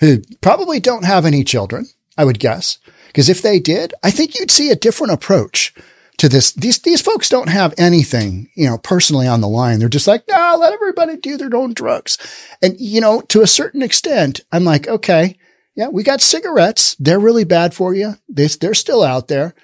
who 0.00 0.22
probably 0.40 0.80
don't 0.80 1.04
have 1.04 1.26
any 1.26 1.44
children, 1.44 1.86
I 2.16 2.24
would 2.24 2.38
guess. 2.38 2.78
Because 3.08 3.28
if 3.28 3.42
they 3.42 3.58
did, 3.58 3.92
I 4.02 4.10
think 4.10 4.34
you'd 4.34 4.50
see 4.50 4.70
a 4.70 4.76
different 4.76 5.12
approach 5.12 5.74
to 6.16 6.28
this. 6.28 6.52
These, 6.52 6.80
these 6.80 7.02
folks 7.02 7.28
don't 7.28 7.48
have 7.48 7.74
anything, 7.76 8.50
you 8.54 8.66
know, 8.66 8.78
personally 8.78 9.26
on 9.26 9.40
the 9.40 9.48
line. 9.48 9.78
They're 9.78 9.88
just 9.88 10.06
like, 10.06 10.24
no, 10.28 10.56
let 10.58 10.72
everybody 10.72 11.16
do 11.16 11.36
their 11.36 11.54
own 11.54 11.74
drugs. 11.74 12.16
And, 12.62 12.78
you 12.78 13.00
know, 13.00 13.20
to 13.22 13.42
a 13.42 13.46
certain 13.46 13.82
extent, 13.82 14.40
I'm 14.52 14.64
like, 14.64 14.86
okay, 14.88 15.36
yeah, 15.74 15.88
we 15.88 16.02
got 16.02 16.20
cigarettes. 16.20 16.96
They're 16.98 17.20
really 17.20 17.44
bad 17.44 17.74
for 17.74 17.94
you. 17.94 18.14
They, 18.28 18.46
they're 18.46 18.74
still 18.74 19.02
out 19.02 19.28
there. 19.28 19.54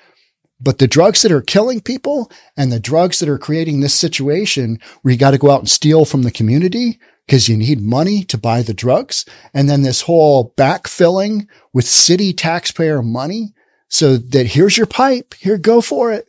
But 0.61 0.79
the 0.79 0.89
drugs 0.89 1.23
that 1.23 1.33
are 1.33 1.43
killing 1.43 1.81
people 1.81 2.31
and 2.57 2.73
the 2.73 2.81
drugs 2.81 3.19
that 3.19 3.29
are 3.29 3.39
creating 3.39 3.81
this 3.81 3.95
situation 3.95 4.79
where 5.03 5.13
you 5.13 5.19
got 5.19 5.33
to 5.33 5.39
go 5.39 5.51
out 5.51 5.61
and 5.61 5.69
steal 5.69 6.05
from 6.05 6.23
the 6.23 6.31
community 6.31 6.99
because 7.27 7.49
you 7.49 7.57
need 7.57 7.83
money 7.83 8.25
to 8.25 8.39
buy 8.39 8.63
the 8.63 8.73
drugs. 8.73 9.27
And 9.53 9.69
then 9.69 9.83
this 9.83 10.03
whole 10.03 10.55
backfilling 10.57 11.47
with 11.73 11.87
city 11.87 12.33
taxpayer 12.33 13.03
money 13.03 13.53
so 13.89 14.17
that 14.17 14.47
here's 14.47 14.77
your 14.77 14.87
pipe. 14.87 15.35
Here, 15.35 15.59
go 15.59 15.81
for 15.81 16.13
it. 16.13 16.29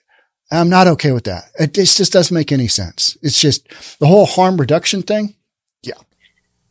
I'm 0.51 0.69
not 0.69 0.87
okay 0.87 1.11
with 1.11 1.25
that. 1.25 1.45
It 1.59 1.73
just 1.73 2.11
doesn't 2.11 2.33
make 2.33 2.51
any 2.51 2.67
sense. 2.67 3.17
It's 3.21 3.39
just 3.39 3.67
the 3.99 4.07
whole 4.07 4.25
harm 4.25 4.57
reduction 4.57 5.03
thing. 5.03 5.35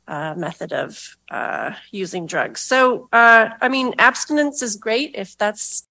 Uh, 0.08 0.34
method 0.36 0.72
of 0.72 1.16
uh, 1.32 1.72
using 1.90 2.26
drugs. 2.26 2.60
So, 2.60 3.08
uh, 3.12 3.48
I 3.60 3.68
mean, 3.68 3.92
abstinence 3.98 4.62
is 4.62 4.76
great 4.76 5.16
if 5.16 5.36
that's 5.36 5.84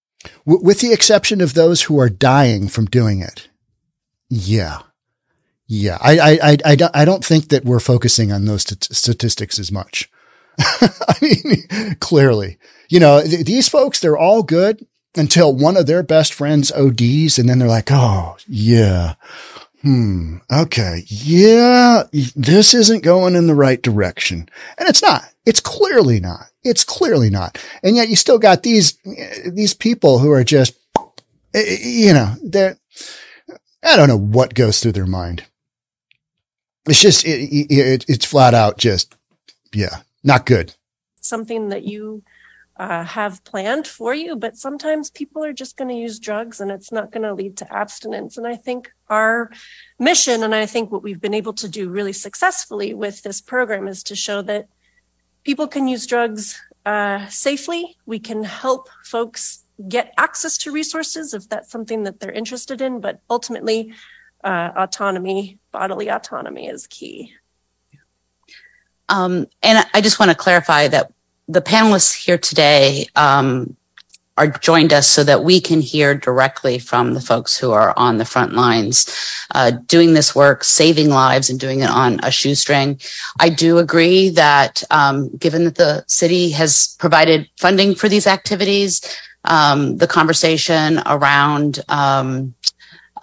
W- 0.45 0.63
with 0.63 0.79
the 0.79 0.93
exception 0.93 1.41
of 1.41 1.53
those 1.53 1.83
who 1.83 1.99
are 1.99 2.09
dying 2.09 2.69
from 2.69 2.85
doing 2.85 3.21
it. 3.21 3.49
Yeah. 4.29 4.79
Yeah. 5.67 5.97
I, 6.01 6.17
I, 6.17 6.31
I, 6.51 6.57
I, 6.65 6.75
don't, 6.75 6.95
I 6.95 7.05
don't 7.05 7.25
think 7.25 7.49
that 7.49 7.65
we're 7.65 7.79
focusing 7.81 8.31
on 8.31 8.45
those 8.45 8.63
st- 8.63 8.85
statistics 8.85 9.59
as 9.59 9.71
much. 9.71 10.09
I 10.59 11.15
mean, 11.21 11.95
clearly, 11.99 12.57
you 12.89 12.99
know, 12.99 13.21
th- 13.21 13.45
these 13.45 13.67
folks, 13.67 13.99
they're 13.99 14.17
all 14.17 14.43
good 14.43 14.85
until 15.15 15.53
one 15.53 15.75
of 15.75 15.87
their 15.87 16.03
best 16.03 16.33
friends 16.33 16.71
ODs. 16.71 17.37
And 17.37 17.49
then 17.49 17.59
they're 17.59 17.67
like, 17.67 17.91
Oh, 17.91 18.37
yeah. 18.47 19.15
Hmm. 19.85 20.37
Okay. 20.51 21.03
Yeah. 21.05 22.03
This 22.11 22.73
isn't 22.73 23.03
going 23.03 23.35
in 23.35 23.45
the 23.45 23.53
right 23.53 23.79
direction. 23.79 24.49
And 24.79 24.89
it's 24.89 25.03
not. 25.03 25.23
It's 25.45 25.59
clearly 25.59 26.19
not. 26.19 26.49
It's 26.63 26.83
clearly 26.83 27.29
not. 27.29 27.63
And 27.83 27.95
yet 27.95 28.09
you 28.09 28.15
still 28.15 28.39
got 28.39 28.63
these, 28.63 28.97
these 29.47 29.75
people 29.75 30.17
who 30.17 30.31
are 30.31 30.43
just, 30.43 30.75
you 31.53 32.13
know, 32.13 32.33
they're, 32.43 32.77
I 33.83 33.95
don't 33.95 34.09
know 34.09 34.17
what 34.17 34.55
goes 34.55 34.79
through 34.79 34.93
their 34.93 35.05
mind. 35.05 35.45
It's 36.87 37.01
just, 37.01 37.23
it, 37.23 37.71
it, 37.71 38.05
it's 38.07 38.25
flat 38.25 38.55
out 38.55 38.79
just, 38.79 39.15
yeah, 39.71 40.01
not 40.23 40.47
good. 40.47 40.73
something 41.21 41.69
that 41.69 41.83
you 41.83 42.23
uh, 42.77 43.03
have 43.03 43.43
planned 43.43 43.87
for 43.87 44.13
you, 44.13 44.35
but 44.35 44.57
sometimes 44.57 45.09
people 45.09 45.43
are 45.43 45.53
just 45.53 45.77
going 45.77 45.87
to 45.87 45.95
use 45.95 46.19
drugs 46.19 46.59
and 46.59 46.71
it's 46.71 46.91
not 46.91 47.11
going 47.11 47.23
to 47.23 47.33
lead 47.33 47.57
to 47.57 47.73
abstinence. 47.73 48.37
And 48.37 48.45
I 48.45 48.55
think 48.55 48.91
our 49.09 49.49
mission, 49.97 50.43
and 50.43 50.53
I 50.53 50.65
think 50.65 50.91
what 50.91 51.03
we've 51.03 51.21
been 51.21 51.33
able 51.33 51.53
to 51.53 51.69
do 51.69 51.89
really 51.89 52.13
successfully 52.13 52.93
with 52.93 53.23
this 53.23 53.39
program 53.39 53.87
is 53.87 54.03
to 54.03 54.15
show 54.15 54.41
that 54.43 54.67
people 55.43 55.67
can 55.67 55.87
use 55.87 56.05
drugs 56.05 56.59
uh, 56.85 57.25
safely. 57.27 57.97
We 58.05 58.19
can 58.19 58.43
help 58.43 58.89
folks 59.05 59.63
get 59.87 60.13
access 60.17 60.57
to 60.59 60.71
resources 60.71 61.33
if 61.33 61.47
that's 61.47 61.71
something 61.71 62.03
that 62.03 62.19
they're 62.19 62.31
interested 62.31 62.81
in, 62.81 62.99
but 62.99 63.21
ultimately, 63.29 63.93
uh, 64.43 64.71
autonomy, 64.75 65.59
bodily 65.71 66.09
autonomy 66.09 66.67
is 66.67 66.87
key. 66.87 67.33
Um, 69.09 69.47
and 69.61 69.85
I 69.93 70.01
just 70.01 70.19
want 70.19 70.31
to 70.31 70.37
clarify 70.37 70.87
that 70.89 71.11
the 71.47 71.61
panelists 71.61 72.13
here 72.13 72.37
today 72.37 73.07
um, 73.15 73.75
are 74.37 74.47
joined 74.47 74.91
us 74.91 75.07
so 75.07 75.23
that 75.23 75.43
we 75.43 75.61
can 75.61 75.79
hear 75.79 76.13
directly 76.13 76.77
from 76.77 77.13
the 77.13 77.21
folks 77.21 77.57
who 77.57 77.71
are 77.71 77.93
on 77.97 78.17
the 78.17 78.25
front 78.25 78.53
lines 78.53 79.07
uh, 79.51 79.71
doing 79.87 80.13
this 80.13 80.35
work, 80.35 80.63
saving 80.63 81.09
lives, 81.09 81.49
and 81.49 81.59
doing 81.59 81.81
it 81.81 81.89
on 81.89 82.19
a 82.23 82.31
shoestring. 82.31 82.99
I 83.39 83.49
do 83.49 83.77
agree 83.77 84.29
that 84.29 84.83
um, 84.91 85.29
given 85.37 85.63
that 85.65 85.75
the 85.75 86.03
city 86.07 86.49
has 86.51 86.95
provided 86.99 87.49
funding 87.57 87.95
for 87.95 88.09
these 88.09 88.27
activities, 88.27 89.01
um, 89.45 89.97
the 89.97 90.07
conversation 90.07 91.01
around 91.05 91.79
um, 91.87 92.53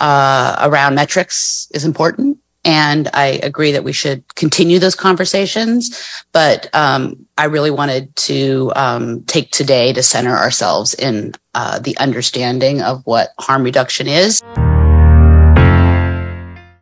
uh, 0.01 0.57
around 0.63 0.95
metrics 0.95 1.69
is 1.73 1.85
important. 1.85 2.39
And 2.65 3.09
I 3.13 3.41
agree 3.43 3.73
that 3.73 3.83
we 3.83 3.93
should 3.93 4.35
continue 4.37 4.79
those 4.79 4.95
conversations. 4.95 6.23
But 6.33 6.73
um, 6.75 7.27
I 7.37 7.47
really 7.47 7.71
wanted 7.71 8.15
to 8.17 8.73
um, 8.77 9.25
take 9.25 9.51
today 9.51 9.93
to 9.93 10.03
center 10.03 10.37
ourselves 10.37 10.95
in 10.95 11.35
uh, 11.55 11.81
the 11.81 11.97
understanding 11.99 12.81
of 12.81 13.03
what 13.05 13.31
harm 13.41 13.65
reduction 13.65 14.07
is. 14.07 14.43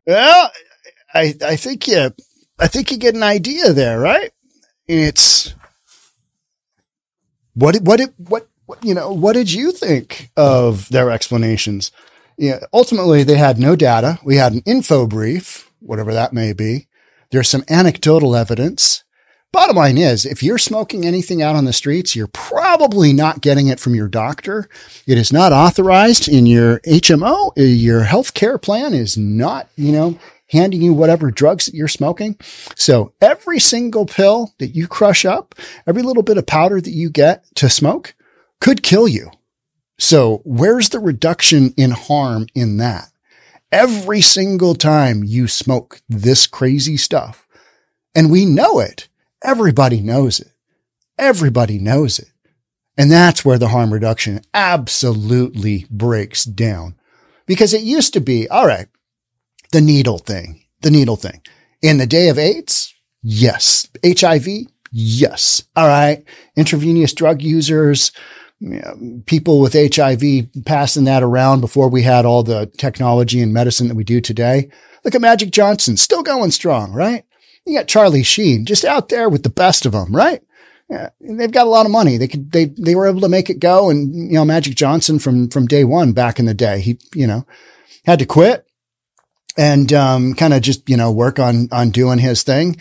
Well, 0.06 0.50
I, 1.14 1.34
I 1.44 1.56
think 1.56 1.88
you, 1.88 2.10
I 2.58 2.66
think 2.66 2.90
you 2.90 2.98
get 2.98 3.14
an 3.14 3.22
idea 3.22 3.72
there, 3.72 3.98
right? 3.98 4.32
It's 4.86 5.54
what, 7.54 7.76
what, 7.82 8.00
what, 8.16 8.48
what, 8.66 8.84
you 8.84 8.94
know, 8.94 9.12
what 9.12 9.32
did 9.32 9.52
you 9.52 9.72
think 9.72 10.30
of 10.36 10.88
their 10.90 11.10
explanations? 11.10 11.90
Yeah, 12.36 12.60
ultimately 12.72 13.22
they 13.22 13.36
had 13.36 13.58
no 13.58 13.76
data. 13.76 14.18
We 14.24 14.36
had 14.36 14.52
an 14.52 14.62
info 14.66 15.06
brief, 15.06 15.69
whatever 15.80 16.12
that 16.14 16.32
may 16.32 16.52
be. 16.52 16.88
There's 17.30 17.48
some 17.48 17.64
anecdotal 17.68 18.36
evidence. 18.36 19.04
Bottom 19.52 19.76
line 19.76 19.98
is, 19.98 20.24
if 20.24 20.44
you're 20.44 20.58
smoking 20.58 21.04
anything 21.04 21.42
out 21.42 21.56
on 21.56 21.64
the 21.64 21.72
streets, 21.72 22.14
you're 22.14 22.28
probably 22.28 23.12
not 23.12 23.40
getting 23.40 23.66
it 23.66 23.80
from 23.80 23.96
your 23.96 24.06
doctor. 24.06 24.68
It 25.08 25.18
is 25.18 25.32
not 25.32 25.52
authorized 25.52 26.28
in 26.28 26.46
your 26.46 26.78
HMO. 26.80 27.52
Your 27.56 28.04
health 28.04 28.34
care 28.34 28.58
plan 28.58 28.94
is 28.94 29.18
not, 29.18 29.68
you 29.74 29.90
know, 29.90 30.18
handing 30.50 30.82
you 30.82 30.92
whatever 30.92 31.32
drugs 31.32 31.66
that 31.66 31.74
you're 31.74 31.88
smoking. 31.88 32.36
So 32.76 33.12
every 33.20 33.58
single 33.58 34.06
pill 34.06 34.54
that 34.58 34.76
you 34.76 34.86
crush 34.86 35.24
up, 35.24 35.56
every 35.84 36.02
little 36.02 36.22
bit 36.22 36.38
of 36.38 36.46
powder 36.46 36.80
that 36.80 36.90
you 36.90 37.10
get 37.10 37.44
to 37.56 37.68
smoke 37.68 38.14
could 38.60 38.84
kill 38.84 39.08
you. 39.08 39.30
So 39.98 40.42
where's 40.44 40.90
the 40.90 40.98
reduction 40.98 41.74
in 41.76 41.90
harm 41.90 42.46
in 42.54 42.76
that? 42.78 43.09
Every 43.72 44.20
single 44.20 44.74
time 44.74 45.22
you 45.22 45.46
smoke 45.46 46.02
this 46.08 46.46
crazy 46.46 46.96
stuff, 46.96 47.46
and 48.14 48.30
we 48.30 48.44
know 48.44 48.80
it, 48.80 49.08
everybody 49.44 50.00
knows 50.00 50.40
it. 50.40 50.52
Everybody 51.16 51.78
knows 51.78 52.18
it. 52.18 52.30
And 52.98 53.10
that's 53.10 53.44
where 53.44 53.58
the 53.58 53.68
harm 53.68 53.92
reduction 53.92 54.42
absolutely 54.52 55.86
breaks 55.88 56.44
down 56.44 56.96
because 57.46 57.72
it 57.72 57.82
used 57.82 58.12
to 58.14 58.20
be, 58.20 58.48
all 58.48 58.66
right, 58.66 58.88
the 59.72 59.80
needle 59.80 60.18
thing, 60.18 60.64
the 60.80 60.90
needle 60.90 61.16
thing. 61.16 61.40
In 61.80 61.98
the 61.98 62.06
day 62.06 62.28
of 62.28 62.38
AIDS, 62.38 62.92
yes. 63.22 63.88
HIV, 64.04 64.48
yes. 64.90 65.62
All 65.76 65.86
right. 65.86 66.24
Intravenous 66.56 67.14
drug 67.14 67.40
users, 67.40 68.12
people 69.26 69.60
with 69.60 69.72
HIV 69.72 70.64
passing 70.66 71.04
that 71.04 71.22
around 71.22 71.60
before 71.60 71.88
we 71.88 72.02
had 72.02 72.26
all 72.26 72.42
the 72.42 72.66
technology 72.76 73.40
and 73.40 73.52
medicine 73.52 73.88
that 73.88 73.94
we 73.94 74.04
do 74.04 74.20
today. 74.20 74.70
Look 75.04 75.14
at 75.14 75.20
Magic 75.20 75.50
Johnson, 75.50 75.96
still 75.96 76.22
going 76.22 76.50
strong, 76.50 76.92
right? 76.92 77.24
You 77.64 77.78
got 77.78 77.88
Charlie 77.88 78.22
Sheen 78.22 78.66
just 78.66 78.84
out 78.84 79.08
there 79.08 79.28
with 79.28 79.44
the 79.44 79.50
best 79.50 79.86
of 79.86 79.92
them, 79.92 80.14
right? 80.14 80.42
Yeah, 80.90 81.10
they've 81.20 81.52
got 81.52 81.66
a 81.66 81.70
lot 81.70 81.86
of 81.86 81.92
money. 81.92 82.16
They 82.16 82.26
could, 82.26 82.50
they, 82.50 82.66
they 82.66 82.96
were 82.96 83.06
able 83.06 83.20
to 83.20 83.28
make 83.28 83.48
it 83.48 83.60
go. 83.60 83.90
And, 83.90 84.12
you 84.12 84.34
know, 84.34 84.44
Magic 84.44 84.74
Johnson 84.74 85.20
from, 85.20 85.48
from 85.48 85.66
day 85.66 85.84
one 85.84 86.12
back 86.12 86.38
in 86.38 86.46
the 86.46 86.54
day, 86.54 86.80
he, 86.80 86.98
you 87.14 87.28
know, 87.28 87.46
had 88.04 88.18
to 88.18 88.26
quit 88.26 88.66
and, 89.56 89.92
um, 89.92 90.34
kind 90.34 90.52
of 90.52 90.62
just, 90.62 90.88
you 90.90 90.96
know, 90.96 91.12
work 91.12 91.38
on, 91.38 91.68
on 91.70 91.90
doing 91.90 92.18
his 92.18 92.42
thing. 92.42 92.76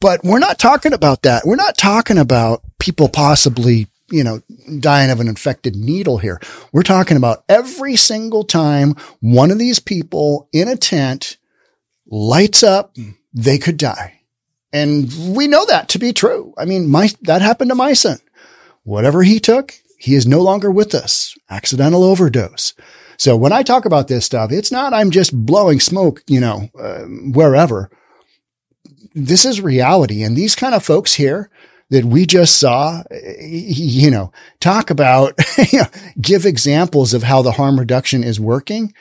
But 0.00 0.24
we're 0.24 0.38
not 0.38 0.58
talking 0.58 0.94
about 0.94 1.22
that. 1.22 1.42
We're 1.44 1.56
not 1.56 1.76
talking 1.76 2.16
about 2.16 2.62
people 2.78 3.10
possibly, 3.10 3.88
you 4.10 4.24
know, 4.24 4.42
dying 4.78 5.10
of 5.10 5.20
an 5.20 5.28
infected 5.28 5.76
needle 5.76 6.18
here. 6.18 6.40
We're 6.72 6.82
talking 6.82 7.16
about 7.16 7.44
every 7.48 7.96
single 7.96 8.44
time 8.44 8.94
one 9.20 9.50
of 9.50 9.58
these 9.58 9.78
people 9.78 10.48
in 10.52 10.68
a 10.68 10.76
tent 10.76 11.36
lights 12.06 12.62
up 12.62 12.96
they 13.32 13.58
could 13.58 13.76
die. 13.76 14.20
And 14.72 15.36
we 15.36 15.48
know 15.48 15.64
that 15.66 15.88
to 15.90 15.98
be 15.98 16.12
true. 16.12 16.54
I 16.56 16.64
mean, 16.64 16.88
my, 16.88 17.10
that 17.22 17.42
happened 17.42 17.70
to 17.70 17.74
my 17.74 17.92
son. 17.92 18.18
Whatever 18.82 19.22
he 19.22 19.40
took, 19.40 19.74
he 19.98 20.14
is 20.14 20.26
no 20.26 20.40
longer 20.40 20.70
with 20.70 20.94
us. 20.94 21.36
Accidental 21.48 22.04
overdose. 22.04 22.74
So 23.16 23.36
when 23.36 23.52
I 23.52 23.62
talk 23.62 23.84
about 23.84 24.08
this 24.08 24.24
stuff, 24.24 24.50
it's 24.50 24.72
not 24.72 24.94
I'm 24.94 25.10
just 25.10 25.34
blowing 25.34 25.78
smoke, 25.78 26.22
you 26.26 26.40
know, 26.40 26.70
uh, 26.78 27.02
wherever. 27.02 27.90
This 29.14 29.44
is 29.44 29.60
reality. 29.60 30.22
And 30.22 30.36
these 30.36 30.54
kind 30.54 30.74
of 30.74 30.84
folks 30.84 31.14
here 31.14 31.50
that 31.90 32.04
we 32.04 32.24
just 32.24 32.58
saw, 32.58 33.02
you 33.40 34.10
know, 34.10 34.32
talk 34.60 34.90
about, 34.90 35.34
you 35.72 35.80
know, 35.80 35.88
give 36.20 36.46
examples 36.46 37.12
of 37.12 37.24
how 37.24 37.42
the 37.42 37.52
harm 37.52 37.78
reduction 37.78 38.24
is 38.24 38.40
working. 38.40 38.94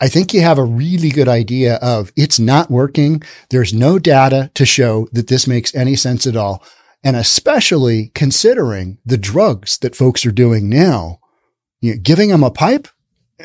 I 0.00 0.08
think 0.08 0.32
you 0.32 0.40
have 0.40 0.58
a 0.58 0.64
really 0.64 1.10
good 1.10 1.28
idea 1.28 1.76
of 1.76 2.12
it's 2.16 2.38
not 2.38 2.70
working. 2.70 3.22
There's 3.50 3.74
no 3.74 3.98
data 3.98 4.50
to 4.54 4.64
show 4.64 5.08
that 5.12 5.28
this 5.28 5.46
makes 5.46 5.74
any 5.74 5.96
sense 5.96 6.26
at 6.26 6.36
all. 6.36 6.64
And 7.02 7.16
especially 7.16 8.10
considering 8.14 8.98
the 9.04 9.18
drugs 9.18 9.78
that 9.78 9.96
folks 9.96 10.24
are 10.24 10.32
doing 10.32 10.68
now, 10.68 11.20
you 11.80 11.94
know, 11.94 12.00
giving 12.02 12.28
them 12.28 12.44
a 12.44 12.50
pipe, 12.50 12.88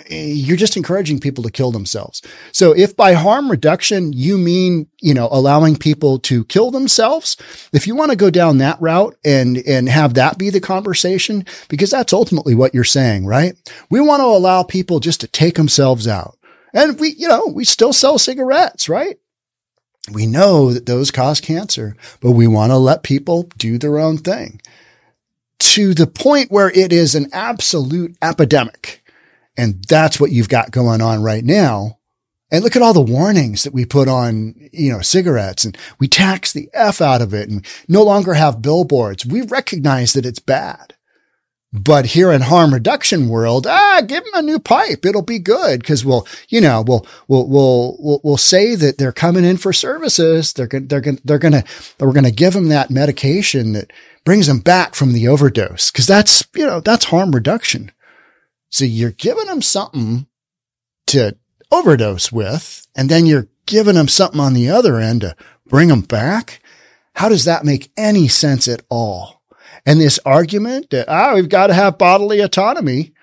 you're 0.09 0.57
just 0.57 0.77
encouraging 0.77 1.19
people 1.19 1.43
to 1.43 1.51
kill 1.51 1.71
themselves. 1.71 2.21
So 2.51 2.73
if 2.73 2.95
by 2.95 3.13
harm 3.13 3.49
reduction, 3.49 4.13
you 4.13 4.37
mean, 4.37 4.87
you 5.01 5.13
know, 5.13 5.27
allowing 5.31 5.75
people 5.75 6.19
to 6.19 6.45
kill 6.45 6.71
themselves, 6.71 7.37
if 7.73 7.87
you 7.87 7.95
want 7.95 8.11
to 8.11 8.17
go 8.17 8.29
down 8.29 8.57
that 8.59 8.81
route 8.81 9.15
and, 9.23 9.57
and 9.57 9.89
have 9.89 10.13
that 10.15 10.37
be 10.37 10.49
the 10.49 10.59
conversation, 10.59 11.45
because 11.69 11.91
that's 11.91 12.13
ultimately 12.13 12.55
what 12.55 12.73
you're 12.73 12.83
saying, 12.83 13.25
right? 13.25 13.55
We 13.89 13.99
want 14.01 14.21
to 14.21 14.25
allow 14.25 14.63
people 14.63 14.99
just 14.99 15.21
to 15.21 15.27
take 15.27 15.55
themselves 15.55 16.07
out. 16.07 16.37
And 16.73 16.99
we, 16.99 17.15
you 17.17 17.27
know, 17.27 17.47
we 17.47 17.63
still 17.63 17.93
sell 17.93 18.17
cigarettes, 18.17 18.89
right? 18.89 19.17
We 20.11 20.27
know 20.27 20.71
that 20.73 20.85
those 20.85 21.09
cause 21.09 21.41
cancer, 21.41 21.95
but 22.19 22.31
we 22.31 22.47
want 22.47 22.71
to 22.71 22.77
let 22.77 23.01
people 23.01 23.49
do 23.57 23.77
their 23.77 23.97
own 23.97 24.17
thing 24.17 24.61
to 25.59 25.93
the 25.93 26.07
point 26.07 26.51
where 26.51 26.69
it 26.69 26.93
is 26.93 27.15
an 27.15 27.27
absolute 27.33 28.15
epidemic. 28.21 29.03
And 29.57 29.83
that's 29.87 30.19
what 30.19 30.31
you've 30.31 30.49
got 30.49 30.71
going 30.71 31.01
on 31.01 31.23
right 31.23 31.43
now. 31.43 31.99
And 32.51 32.63
look 32.63 32.75
at 32.75 32.81
all 32.81 32.93
the 32.93 33.01
warnings 33.01 33.63
that 33.63 33.73
we 33.73 33.85
put 33.85 34.07
on, 34.07 34.53
you 34.71 34.91
know, 34.91 35.01
cigarettes 35.01 35.65
and 35.65 35.77
we 35.99 36.07
tax 36.07 36.53
the 36.53 36.69
F 36.73 37.01
out 37.01 37.21
of 37.21 37.33
it 37.33 37.49
and 37.49 37.65
no 37.87 38.03
longer 38.03 38.33
have 38.35 38.61
billboards. 38.61 39.25
We 39.25 39.41
recognize 39.41 40.13
that 40.13 40.25
it's 40.25 40.39
bad. 40.39 40.93
But 41.73 42.05
here 42.07 42.31
in 42.31 42.41
harm 42.41 42.73
reduction 42.73 43.27
world, 43.27 43.67
ah, 43.67 44.01
give 44.07 44.23
them 44.23 44.33
a 44.35 44.41
new 44.41 44.59
pipe. 44.59 45.05
It'll 45.05 45.21
be 45.21 45.39
good 45.39 45.81
because 45.81 46.05
we'll, 46.05 46.25
you 46.47 46.61
know, 46.61 46.81
we'll, 46.87 47.05
we'll, 47.27 47.49
we'll, 47.49 47.97
we'll, 47.99 48.21
we'll 48.23 48.37
say 48.37 48.75
that 48.75 48.97
they're 48.97 49.11
coming 49.11 49.43
in 49.43 49.57
for 49.57 49.73
services. 49.73 50.53
They're 50.53 50.67
going, 50.67 50.87
they're 50.87 51.01
going, 51.01 51.19
they're 51.25 51.37
going 51.37 51.51
to, 51.51 51.65
we're 51.99 52.13
going 52.13 52.23
to 52.23 52.31
give 52.31 52.53
them 52.53 52.69
that 52.69 52.89
medication 52.89 53.73
that 53.73 53.91
brings 54.23 54.47
them 54.47 54.59
back 54.59 54.95
from 54.95 55.11
the 55.11 55.27
overdose. 55.27 55.91
Cause 55.91 56.07
that's, 56.07 56.45
you 56.55 56.65
know, 56.65 56.79
that's 56.79 57.05
harm 57.05 57.35
reduction. 57.35 57.91
So 58.75 58.83
you're 58.83 59.11
giving 59.11 59.45
them 59.45 59.61
something 59.61 60.27
to 61.07 61.37
overdose 61.71 62.29
with, 62.29 62.85
and 62.93 63.07
then 63.07 63.25
you're 63.25 63.47
giving 63.65 63.95
them 63.95 64.09
something 64.09 64.41
on 64.41 64.53
the 64.53 64.69
other 64.69 64.99
end 64.99 65.21
to 65.21 65.33
bring 65.65 65.87
them 65.87 66.01
back. 66.01 66.61
How 67.13 67.29
does 67.29 67.45
that 67.45 67.63
make 67.63 67.89
any 67.95 68.27
sense 68.27 68.67
at 68.67 68.83
all? 68.89 69.41
And 69.85 70.01
this 70.01 70.19
argument 70.25 70.89
that, 70.89 71.07
ah, 71.07 71.35
we've 71.35 71.47
got 71.47 71.67
to 71.67 71.73
have 71.73 71.97
bodily 71.97 72.41
autonomy. 72.41 73.13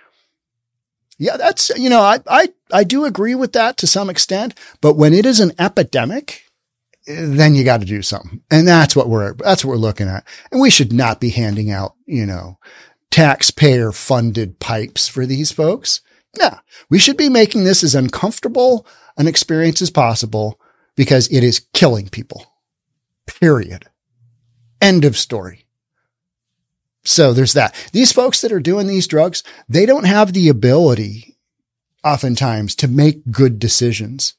Yeah, 1.18 1.36
that's, 1.36 1.68
you 1.76 1.90
know, 1.90 2.00
I, 2.00 2.20
I, 2.26 2.48
I 2.72 2.82
do 2.82 3.04
agree 3.04 3.34
with 3.34 3.52
that 3.52 3.76
to 3.76 3.86
some 3.86 4.08
extent, 4.08 4.58
but 4.80 4.94
when 4.94 5.12
it 5.12 5.26
is 5.26 5.38
an 5.38 5.52
epidemic, 5.58 6.44
then 7.06 7.54
you 7.54 7.62
got 7.62 7.80
to 7.80 7.86
do 7.86 8.00
something. 8.00 8.40
And 8.50 8.66
that's 8.66 8.96
what 8.96 9.10
we're, 9.10 9.34
that's 9.34 9.66
what 9.66 9.72
we're 9.72 9.76
looking 9.76 10.08
at. 10.08 10.26
And 10.50 10.62
we 10.62 10.70
should 10.70 10.94
not 10.94 11.20
be 11.20 11.28
handing 11.28 11.70
out, 11.70 11.94
you 12.06 12.24
know, 12.24 12.56
taxpayer 13.12 13.92
funded 13.92 14.58
pipes 14.58 15.06
for 15.06 15.26
these 15.26 15.52
folks. 15.52 16.00
No, 16.38 16.58
we 16.88 16.98
should 16.98 17.16
be 17.16 17.28
making 17.28 17.62
this 17.62 17.84
as 17.84 17.94
uncomfortable 17.94 18.86
an 19.16 19.28
experience 19.28 19.80
as 19.82 19.90
possible 19.90 20.58
because 20.96 21.28
it 21.30 21.44
is 21.44 21.66
killing 21.72 22.08
people. 22.08 22.46
Period. 23.26 23.86
End 24.80 25.04
of 25.04 25.16
story. 25.16 25.66
So 27.04 27.32
there's 27.32 27.52
that. 27.52 27.74
These 27.92 28.12
folks 28.12 28.40
that 28.40 28.52
are 28.52 28.60
doing 28.60 28.86
these 28.86 29.06
drugs, 29.06 29.44
they 29.68 29.86
don't 29.86 30.04
have 30.04 30.32
the 30.32 30.48
ability 30.48 31.36
oftentimes 32.02 32.74
to 32.76 32.88
make 32.88 33.30
good 33.30 33.58
decisions. 33.58 34.34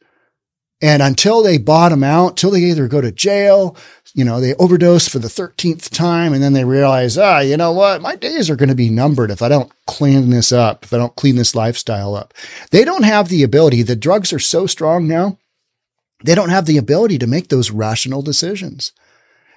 And 0.81 1.01
until 1.01 1.41
they 1.41 1.57
bottom 1.57 2.03
out, 2.03 2.36
till 2.36 2.51
they 2.51 2.62
either 2.62 2.88
go 2.88 2.99
to 2.99 3.12
jail, 3.12 3.77
you 4.13 4.25
know, 4.25 4.41
they 4.41 4.53
overdose 4.55 5.07
for 5.07 5.19
the 5.19 5.27
13th 5.27 5.89
time 5.89 6.33
and 6.33 6.43
then 6.43 6.53
they 6.53 6.65
realize, 6.65 7.17
ah, 7.17 7.39
you 7.39 7.55
know 7.55 7.71
what? 7.71 8.01
My 8.01 8.15
days 8.15 8.49
are 8.49 8.55
going 8.55 8.69
to 8.69 8.75
be 8.75 8.89
numbered 8.89 9.31
if 9.31 9.41
I 9.41 9.49
don't 9.49 9.71
clean 9.88 10.29
this 10.29 10.51
up, 10.51 10.83
if 10.83 10.93
I 10.93 10.97
don't 10.97 11.15
clean 11.15 11.36
this 11.36 11.55
lifestyle 11.55 12.15
up. 12.15 12.33
They 12.71 12.83
don't 12.83 13.03
have 13.03 13.29
the 13.29 13.43
ability. 13.43 13.81
The 13.83 13.95
drugs 13.95 14.33
are 14.33 14.39
so 14.39 14.67
strong 14.67 15.07
now. 15.07 15.38
They 16.23 16.36
don't 16.36 16.49
have 16.49 16.65
the 16.65 16.77
ability 16.77 17.17
to 17.19 17.27
make 17.27 17.49
those 17.49 17.71
rational 17.71 18.21
decisions. 18.21 18.91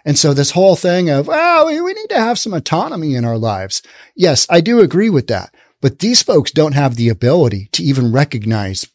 And 0.04 0.16
so 0.16 0.32
this 0.32 0.52
whole 0.52 0.76
thing 0.76 1.10
of, 1.10 1.26
we, 1.26 1.80
we 1.80 1.92
need 1.92 2.08
to 2.10 2.20
have 2.20 2.38
some 2.38 2.54
autonomy 2.54 3.14
in 3.14 3.24
our 3.24 3.36
lives. 3.36 3.82
Yes, 4.14 4.46
I 4.48 4.60
do 4.60 4.80
agree 4.80 5.10
with 5.10 5.26
that. 5.26 5.52
But 5.80 5.98
these 5.98 6.22
folks 6.22 6.52
don't 6.52 6.74
have 6.74 6.94
the 6.94 7.08
ability 7.08 7.68
to 7.72 7.82
even 7.82 8.12
recognize, 8.12 8.86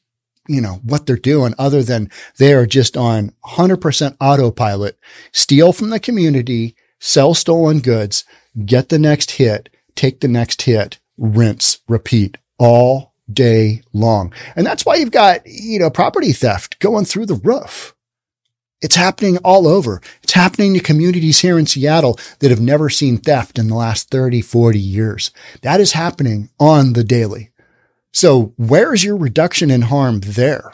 you 0.47 0.61
know, 0.61 0.79
what 0.83 1.05
they're 1.05 1.15
doing 1.15 1.53
other 1.57 1.83
than 1.83 2.09
they 2.37 2.53
are 2.53 2.65
just 2.65 2.97
on 2.97 3.33
100% 3.45 4.17
autopilot, 4.19 4.97
steal 5.31 5.73
from 5.73 5.89
the 5.89 5.99
community, 5.99 6.75
sell 6.99 7.33
stolen 7.33 7.79
goods, 7.79 8.25
get 8.65 8.89
the 8.89 8.99
next 8.99 9.31
hit, 9.31 9.69
take 9.95 10.19
the 10.19 10.27
next 10.27 10.63
hit, 10.63 10.99
rinse, 11.17 11.79
repeat 11.87 12.37
all 12.57 13.13
day 13.31 13.81
long. 13.93 14.33
And 14.55 14.65
that's 14.65 14.85
why 14.85 14.95
you've 14.95 15.11
got, 15.11 15.41
you 15.45 15.79
know, 15.79 15.89
property 15.89 16.31
theft 16.33 16.79
going 16.79 17.05
through 17.05 17.27
the 17.27 17.35
roof. 17.35 17.95
It's 18.81 18.95
happening 18.95 19.37
all 19.37 19.67
over. 19.67 20.01
It's 20.23 20.33
happening 20.33 20.73
to 20.73 20.79
communities 20.79 21.41
here 21.41 21.59
in 21.59 21.67
Seattle 21.67 22.19
that 22.39 22.49
have 22.49 22.59
never 22.59 22.89
seen 22.89 23.19
theft 23.19 23.59
in 23.59 23.67
the 23.67 23.75
last 23.75 24.09
30, 24.09 24.41
40 24.41 24.79
years. 24.79 25.31
That 25.61 25.79
is 25.79 25.91
happening 25.91 26.49
on 26.59 26.93
the 26.93 27.03
daily. 27.03 27.50
So 28.11 28.53
where's 28.57 29.03
your 29.03 29.17
reduction 29.17 29.71
in 29.71 29.83
harm 29.83 30.19
there? 30.21 30.73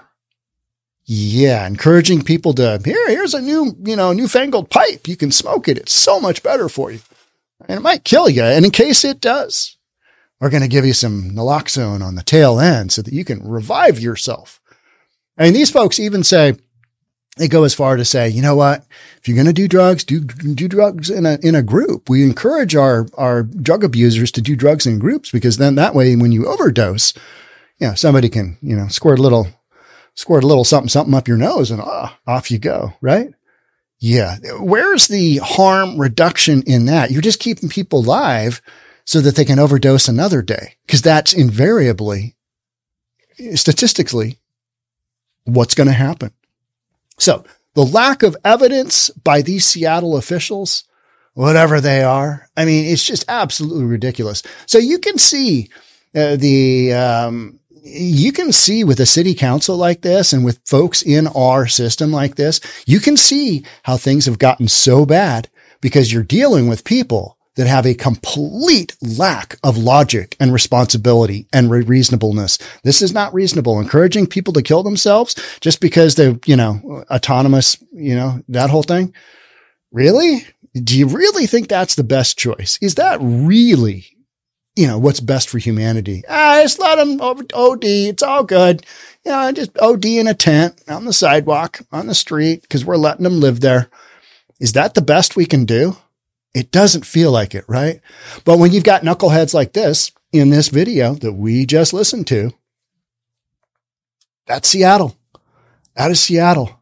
Yeah, 1.05 1.65
encouraging 1.65 2.23
people 2.23 2.53
to 2.55 2.81
here, 2.83 3.09
here's 3.09 3.33
a 3.33 3.41
new, 3.41 3.77
you 3.85 3.95
know, 3.95 4.11
newfangled 4.11 4.69
pipe. 4.69 5.07
You 5.07 5.15
can 5.15 5.31
smoke 5.31 5.67
it. 5.67 5.77
It's 5.77 5.93
so 5.93 6.19
much 6.19 6.43
better 6.43 6.67
for 6.67 6.91
you. 6.91 6.99
And 7.67 7.79
it 7.79 7.81
might 7.81 8.03
kill 8.03 8.29
you. 8.29 8.43
And 8.43 8.65
in 8.65 8.71
case 8.71 9.05
it 9.05 9.21
does, 9.21 9.77
we're 10.39 10.49
going 10.49 10.63
to 10.63 10.67
give 10.67 10.85
you 10.85 10.93
some 10.93 11.31
naloxone 11.31 12.03
on 12.03 12.15
the 12.15 12.23
tail 12.23 12.59
end 12.59 12.91
so 12.91 13.01
that 13.01 13.13
you 13.13 13.23
can 13.23 13.47
revive 13.47 13.99
yourself. 13.99 14.59
I 15.37 15.43
mean, 15.43 15.53
these 15.53 15.71
folks 15.71 15.99
even 15.99 16.23
say, 16.23 16.55
they 17.37 17.47
go 17.47 17.63
as 17.63 17.73
far 17.73 17.97
to 17.97 18.05
say, 18.05 18.29
you 18.29 18.41
know 18.41 18.55
what? 18.55 18.85
If 19.19 19.27
you're 19.27 19.35
going 19.35 19.47
to 19.47 19.53
do 19.53 19.67
drugs, 19.67 20.03
do, 20.03 20.21
do 20.21 20.67
drugs 20.67 21.09
in 21.09 21.25
a, 21.25 21.37
in 21.41 21.55
a 21.55 21.63
group. 21.63 22.09
We 22.09 22.23
encourage 22.23 22.75
our, 22.75 23.07
our 23.15 23.43
drug 23.43 23.83
abusers 23.83 24.31
to 24.33 24.41
do 24.41 24.55
drugs 24.55 24.85
in 24.85 24.99
groups 24.99 25.31
because 25.31 25.57
then 25.57 25.75
that 25.75 25.95
way, 25.95 26.15
when 26.15 26.31
you 26.31 26.47
overdose, 26.47 27.13
you 27.79 27.87
know, 27.87 27.93
somebody 27.93 28.29
can, 28.29 28.57
you 28.61 28.75
know, 28.75 28.87
squirt 28.87 29.19
a 29.19 29.21
little, 29.21 29.47
squirt 30.15 30.43
a 30.43 30.47
little 30.47 30.63
something, 30.63 30.89
something 30.89 31.13
up 31.13 31.27
your 31.27 31.37
nose 31.37 31.71
and 31.71 31.81
ah, 31.81 32.17
off 32.25 32.49
you 32.49 32.59
go. 32.59 32.93
Right. 33.01 33.29
Yeah. 33.99 34.37
Where's 34.59 35.07
the 35.07 35.37
harm 35.37 35.99
reduction 35.99 36.63
in 36.63 36.85
that? 36.85 37.11
You're 37.11 37.21
just 37.21 37.39
keeping 37.39 37.69
people 37.69 37.99
alive 37.99 38.61
so 39.05 39.21
that 39.21 39.35
they 39.35 39.45
can 39.45 39.59
overdose 39.59 40.07
another 40.07 40.41
day. 40.41 40.75
Cause 40.87 41.01
that's 41.01 41.33
invariably, 41.33 42.35
statistically, 43.55 44.39
what's 45.45 45.75
going 45.75 45.87
to 45.87 45.93
happen. 45.93 46.31
So 47.17 47.43
the 47.73 47.85
lack 47.85 48.23
of 48.23 48.37
evidence 48.43 49.09
by 49.09 49.41
these 49.41 49.65
Seattle 49.65 50.17
officials, 50.17 50.83
whatever 51.33 51.79
they 51.79 52.03
are, 52.03 52.49
I 52.55 52.65
mean, 52.65 52.85
it's 52.85 53.03
just 53.03 53.25
absolutely 53.27 53.85
ridiculous. 53.85 54.43
So 54.65 54.77
you 54.77 54.99
can 54.99 55.17
see 55.17 55.69
uh, 56.15 56.35
the, 56.35 56.93
um, 56.93 57.59
you 57.83 58.31
can 58.31 58.51
see 58.51 58.83
with 58.83 58.99
a 58.99 59.05
city 59.05 59.33
council 59.33 59.77
like 59.77 60.01
this 60.01 60.33
and 60.33 60.43
with 60.43 60.59
folks 60.65 61.01
in 61.01 61.27
our 61.27 61.67
system 61.67 62.11
like 62.11 62.35
this, 62.35 62.59
you 62.85 62.99
can 62.99 63.15
see 63.17 63.63
how 63.83 63.97
things 63.97 64.25
have 64.25 64.39
gotten 64.39 64.67
so 64.67 65.05
bad 65.05 65.49
because 65.81 66.11
you're 66.11 66.23
dealing 66.23 66.67
with 66.67 66.83
people 66.83 67.36
that 67.57 67.67
have 67.67 67.85
a 67.85 67.93
complete 67.93 68.95
lack 69.01 69.57
of 69.63 69.77
logic 69.77 70.35
and 70.39 70.53
responsibility 70.53 71.47
and 71.51 71.69
re- 71.69 71.81
reasonableness. 71.81 72.57
This 72.83 73.01
is 73.01 73.13
not 73.13 73.33
reasonable. 73.33 73.79
Encouraging 73.79 74.27
people 74.27 74.53
to 74.53 74.61
kill 74.61 74.83
themselves 74.83 75.35
just 75.59 75.81
because 75.81 76.15
they're, 76.15 76.39
you 76.45 76.55
know, 76.55 77.03
autonomous, 77.11 77.77
you 77.91 78.15
know, 78.15 78.41
that 78.47 78.69
whole 78.69 78.83
thing. 78.83 79.13
Really? 79.91 80.45
Do 80.73 80.97
you 80.97 81.07
really 81.07 81.47
think 81.47 81.67
that's 81.67 81.95
the 81.95 82.03
best 82.03 82.37
choice? 82.37 82.77
Is 82.81 82.95
that 82.95 83.17
really 83.21 84.17
you 84.77 84.85
know, 84.85 84.99
what's 84.99 85.19
best 85.19 85.49
for 85.49 85.57
humanity. 85.57 86.21
Ah, 86.29 86.59
just 86.61 86.79
let 86.79 86.97
them 86.97 87.19
OD. 87.19 87.83
It's 87.83 88.21
all 88.21 88.43
good. 88.43 88.85
You 89.25 89.31
know, 89.31 89.51
just 89.51 89.75
OD 89.79 90.05
in 90.05 90.27
a 90.27 90.35
tent 90.35 90.79
on 90.87 91.05
the 91.05 91.13
sidewalk, 91.13 91.79
on 91.91 92.05
the 92.05 92.13
street, 92.13 92.61
because 92.61 92.85
we're 92.85 92.95
letting 92.95 93.23
them 93.23 93.39
live 93.39 93.59
there. 93.59 93.89
Is 94.59 94.73
that 94.73 94.93
the 94.93 95.01
best 95.01 95.35
we 95.35 95.47
can 95.47 95.65
do? 95.65 95.97
It 96.57 96.71
doesn't 96.71 97.05
feel 97.05 97.31
like 97.31 97.53
it, 97.53 97.65
right? 97.67 98.01
But 98.43 98.57
when 98.57 98.71
you've 98.71 98.83
got 98.83 99.03
knuckleheads 99.03 99.53
like 99.53 99.73
this 99.73 100.11
in 100.31 100.49
this 100.49 100.69
video 100.69 101.13
that 101.13 101.33
we 101.33 101.67
just 101.67 101.93
listened 101.93 102.25
to, 102.27 102.51
that's 104.47 104.67
Seattle. 104.67 105.15
That 105.95 106.09
is 106.09 106.19
Seattle. 106.19 106.81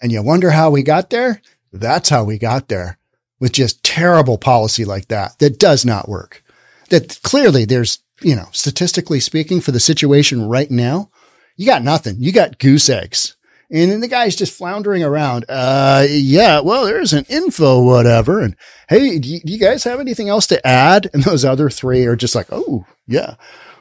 And 0.00 0.10
you 0.10 0.22
wonder 0.22 0.52
how 0.52 0.70
we 0.70 0.82
got 0.82 1.10
there? 1.10 1.42
That's 1.70 2.08
how 2.08 2.24
we 2.24 2.38
got 2.38 2.68
there 2.68 2.96
with 3.38 3.52
just 3.52 3.84
terrible 3.84 4.38
policy 4.38 4.86
like 4.86 5.08
that. 5.08 5.38
That 5.38 5.58
does 5.58 5.84
not 5.84 6.08
work. 6.08 6.42
That 6.88 7.20
clearly 7.22 7.66
there's, 7.66 7.98
you 8.22 8.34
know, 8.34 8.48
statistically 8.52 9.20
speaking 9.20 9.60
for 9.60 9.70
the 9.70 9.80
situation 9.80 10.48
right 10.48 10.70
now, 10.70 11.10
you 11.56 11.66
got 11.66 11.82
nothing. 11.82 12.16
You 12.20 12.32
got 12.32 12.58
goose 12.58 12.88
eggs. 12.88 13.36
And 13.72 13.90
then 13.90 14.00
the 14.00 14.08
guy's 14.08 14.34
just 14.34 14.56
floundering 14.56 15.04
around. 15.04 15.44
Uh, 15.48 16.04
yeah, 16.08 16.60
well, 16.60 16.86
there's 16.86 17.12
an 17.12 17.24
info, 17.28 17.82
whatever. 17.82 18.40
And 18.40 18.56
hey, 18.88 19.18
do 19.20 19.28
you, 19.28 19.40
do 19.40 19.52
you 19.52 19.60
guys 19.60 19.84
have 19.84 20.00
anything 20.00 20.28
else 20.28 20.48
to 20.48 20.66
add? 20.66 21.08
And 21.12 21.22
those 21.22 21.44
other 21.44 21.70
three 21.70 22.04
are 22.06 22.16
just 22.16 22.34
like, 22.34 22.48
oh, 22.50 22.84
yeah. 23.06 23.36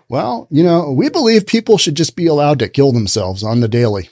Well, 0.08 0.48
you 0.52 0.64
know, 0.64 0.92
we 0.92 1.10
believe 1.10 1.48
people 1.48 1.78
should 1.78 1.96
just 1.96 2.16
be 2.16 2.28
allowed 2.28 2.60
to 2.60 2.70
kill 2.70 2.92
themselves 2.92 3.44
on 3.44 3.62
the 3.62 3.68
daily. 3.68 4.10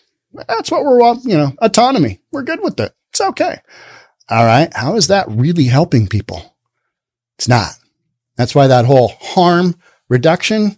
That's 0.47 0.71
what 0.71 0.83
we're, 0.83 0.99
you 1.23 1.37
know, 1.37 1.53
autonomy. 1.59 2.21
We're 2.31 2.43
good 2.43 2.61
with 2.61 2.79
it. 2.79 2.93
It's 3.11 3.21
okay. 3.21 3.59
All 4.29 4.45
right. 4.45 4.71
How 4.75 4.95
is 4.95 5.07
that 5.07 5.27
really 5.29 5.65
helping 5.65 6.07
people? 6.07 6.55
It's 7.37 7.47
not. 7.47 7.71
That's 8.35 8.53
why 8.53 8.67
that 8.67 8.85
whole 8.85 9.09
harm 9.19 9.75
reduction, 10.09 10.77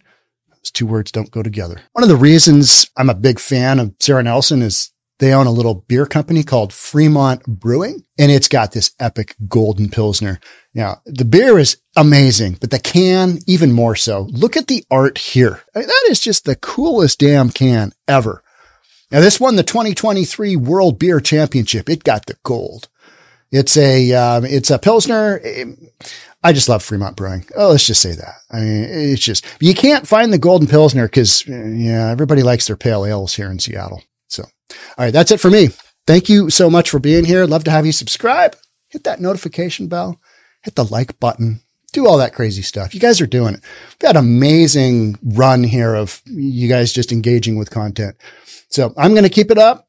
those 0.61 0.71
two 0.71 0.85
words 0.85 1.11
don't 1.11 1.31
go 1.31 1.43
together. 1.43 1.81
One 1.93 2.03
of 2.03 2.09
the 2.09 2.15
reasons 2.15 2.89
I'm 2.97 3.09
a 3.09 3.15
big 3.15 3.39
fan 3.39 3.79
of 3.79 3.93
Sarah 3.99 4.23
Nelson 4.23 4.61
is 4.61 4.91
they 5.19 5.33
own 5.33 5.47
a 5.47 5.51
little 5.51 5.75
beer 5.75 6.05
company 6.05 6.43
called 6.43 6.71
Fremont 6.73 7.43
Brewing, 7.45 8.05
and 8.17 8.31
it's 8.31 8.47
got 8.47 8.71
this 8.71 8.91
epic 8.99 9.35
golden 9.47 9.89
pilsner. 9.89 10.39
Now, 10.73 11.01
the 11.05 11.25
beer 11.25 11.59
is 11.59 11.77
amazing, 11.97 12.57
but 12.61 12.71
the 12.71 12.79
can 12.79 13.39
even 13.45 13.73
more 13.73 13.95
so. 13.95 14.27
Look 14.31 14.55
at 14.55 14.67
the 14.67 14.85
art 14.89 15.17
here. 15.17 15.61
I 15.75 15.79
mean, 15.79 15.87
that 15.87 16.07
is 16.09 16.21
just 16.21 16.45
the 16.45 16.55
coolest 16.55 17.19
damn 17.19 17.49
can 17.49 17.91
ever. 18.07 18.43
Now, 19.11 19.19
this 19.19 19.39
won 19.39 19.57
the 19.57 19.63
2023 19.63 20.55
World 20.55 20.99
Beer 20.99 21.19
Championship. 21.19 21.89
It 21.89 22.03
got 22.03 22.27
the 22.27 22.37
gold. 22.43 22.87
It's 23.51 23.75
a, 23.75 24.13
um, 24.13 24.45
it's 24.45 24.69
a 24.69 24.79
Pilsner. 24.79 25.41
I 26.41 26.53
just 26.53 26.69
love 26.69 26.81
Fremont 26.83 27.17
Brewing. 27.17 27.45
Oh, 27.55 27.71
let's 27.71 27.85
just 27.85 28.01
say 28.01 28.13
that. 28.13 28.35
I 28.49 28.61
mean, 28.61 28.83
it's 28.89 29.21
just, 29.21 29.45
you 29.59 29.75
can't 29.75 30.07
find 30.07 30.31
the 30.31 30.37
Golden 30.37 30.67
Pilsner 30.67 31.07
because, 31.07 31.45
yeah, 31.47 32.09
everybody 32.09 32.43
likes 32.43 32.67
their 32.67 32.77
pale 32.77 33.05
ales 33.05 33.35
here 33.35 33.51
in 33.51 33.59
Seattle. 33.59 34.03
So, 34.27 34.43
all 34.43 35.05
right, 35.05 35.13
that's 35.13 35.31
it 35.31 35.41
for 35.41 35.51
me. 35.51 35.69
Thank 36.07 36.29
you 36.29 36.49
so 36.49 36.69
much 36.69 36.89
for 36.89 36.99
being 36.99 37.25
here. 37.25 37.45
Love 37.45 37.65
to 37.65 37.71
have 37.71 37.85
you 37.85 37.91
subscribe, 37.91 38.55
hit 38.87 39.03
that 39.03 39.19
notification 39.19 39.87
bell, 39.87 40.19
hit 40.63 40.75
the 40.75 40.85
like 40.85 41.19
button, 41.19 41.61
do 41.91 42.07
all 42.07 42.17
that 42.19 42.33
crazy 42.33 42.61
stuff. 42.61 42.93
You 42.93 43.01
guys 43.01 43.19
are 43.19 43.27
doing 43.27 43.55
it. 43.55 43.61
We've 43.89 43.99
got 43.99 44.15
an 44.15 44.23
amazing 44.23 45.19
run 45.21 45.63
here 45.63 45.93
of 45.93 46.21
you 46.25 46.69
guys 46.69 46.93
just 46.93 47.11
engaging 47.11 47.57
with 47.57 47.69
content. 47.69 48.15
So 48.69 48.93
I'm 48.97 49.11
going 49.11 49.23
to 49.23 49.29
keep 49.29 49.51
it 49.51 49.57
up. 49.57 49.87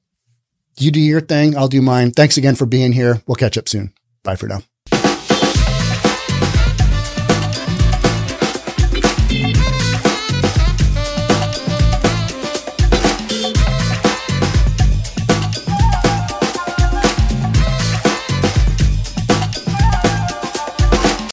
You 0.78 0.90
do 0.90 1.00
your 1.00 1.20
thing. 1.20 1.56
I'll 1.56 1.68
do 1.68 1.82
mine. 1.82 2.10
Thanks 2.10 2.36
again 2.36 2.56
for 2.56 2.66
being 2.66 2.92
here. 2.92 3.22
We'll 3.26 3.36
catch 3.36 3.58
up 3.58 3.68
soon. 3.68 3.92
Bye 4.22 4.36
for 4.36 4.48
now. 4.48 4.62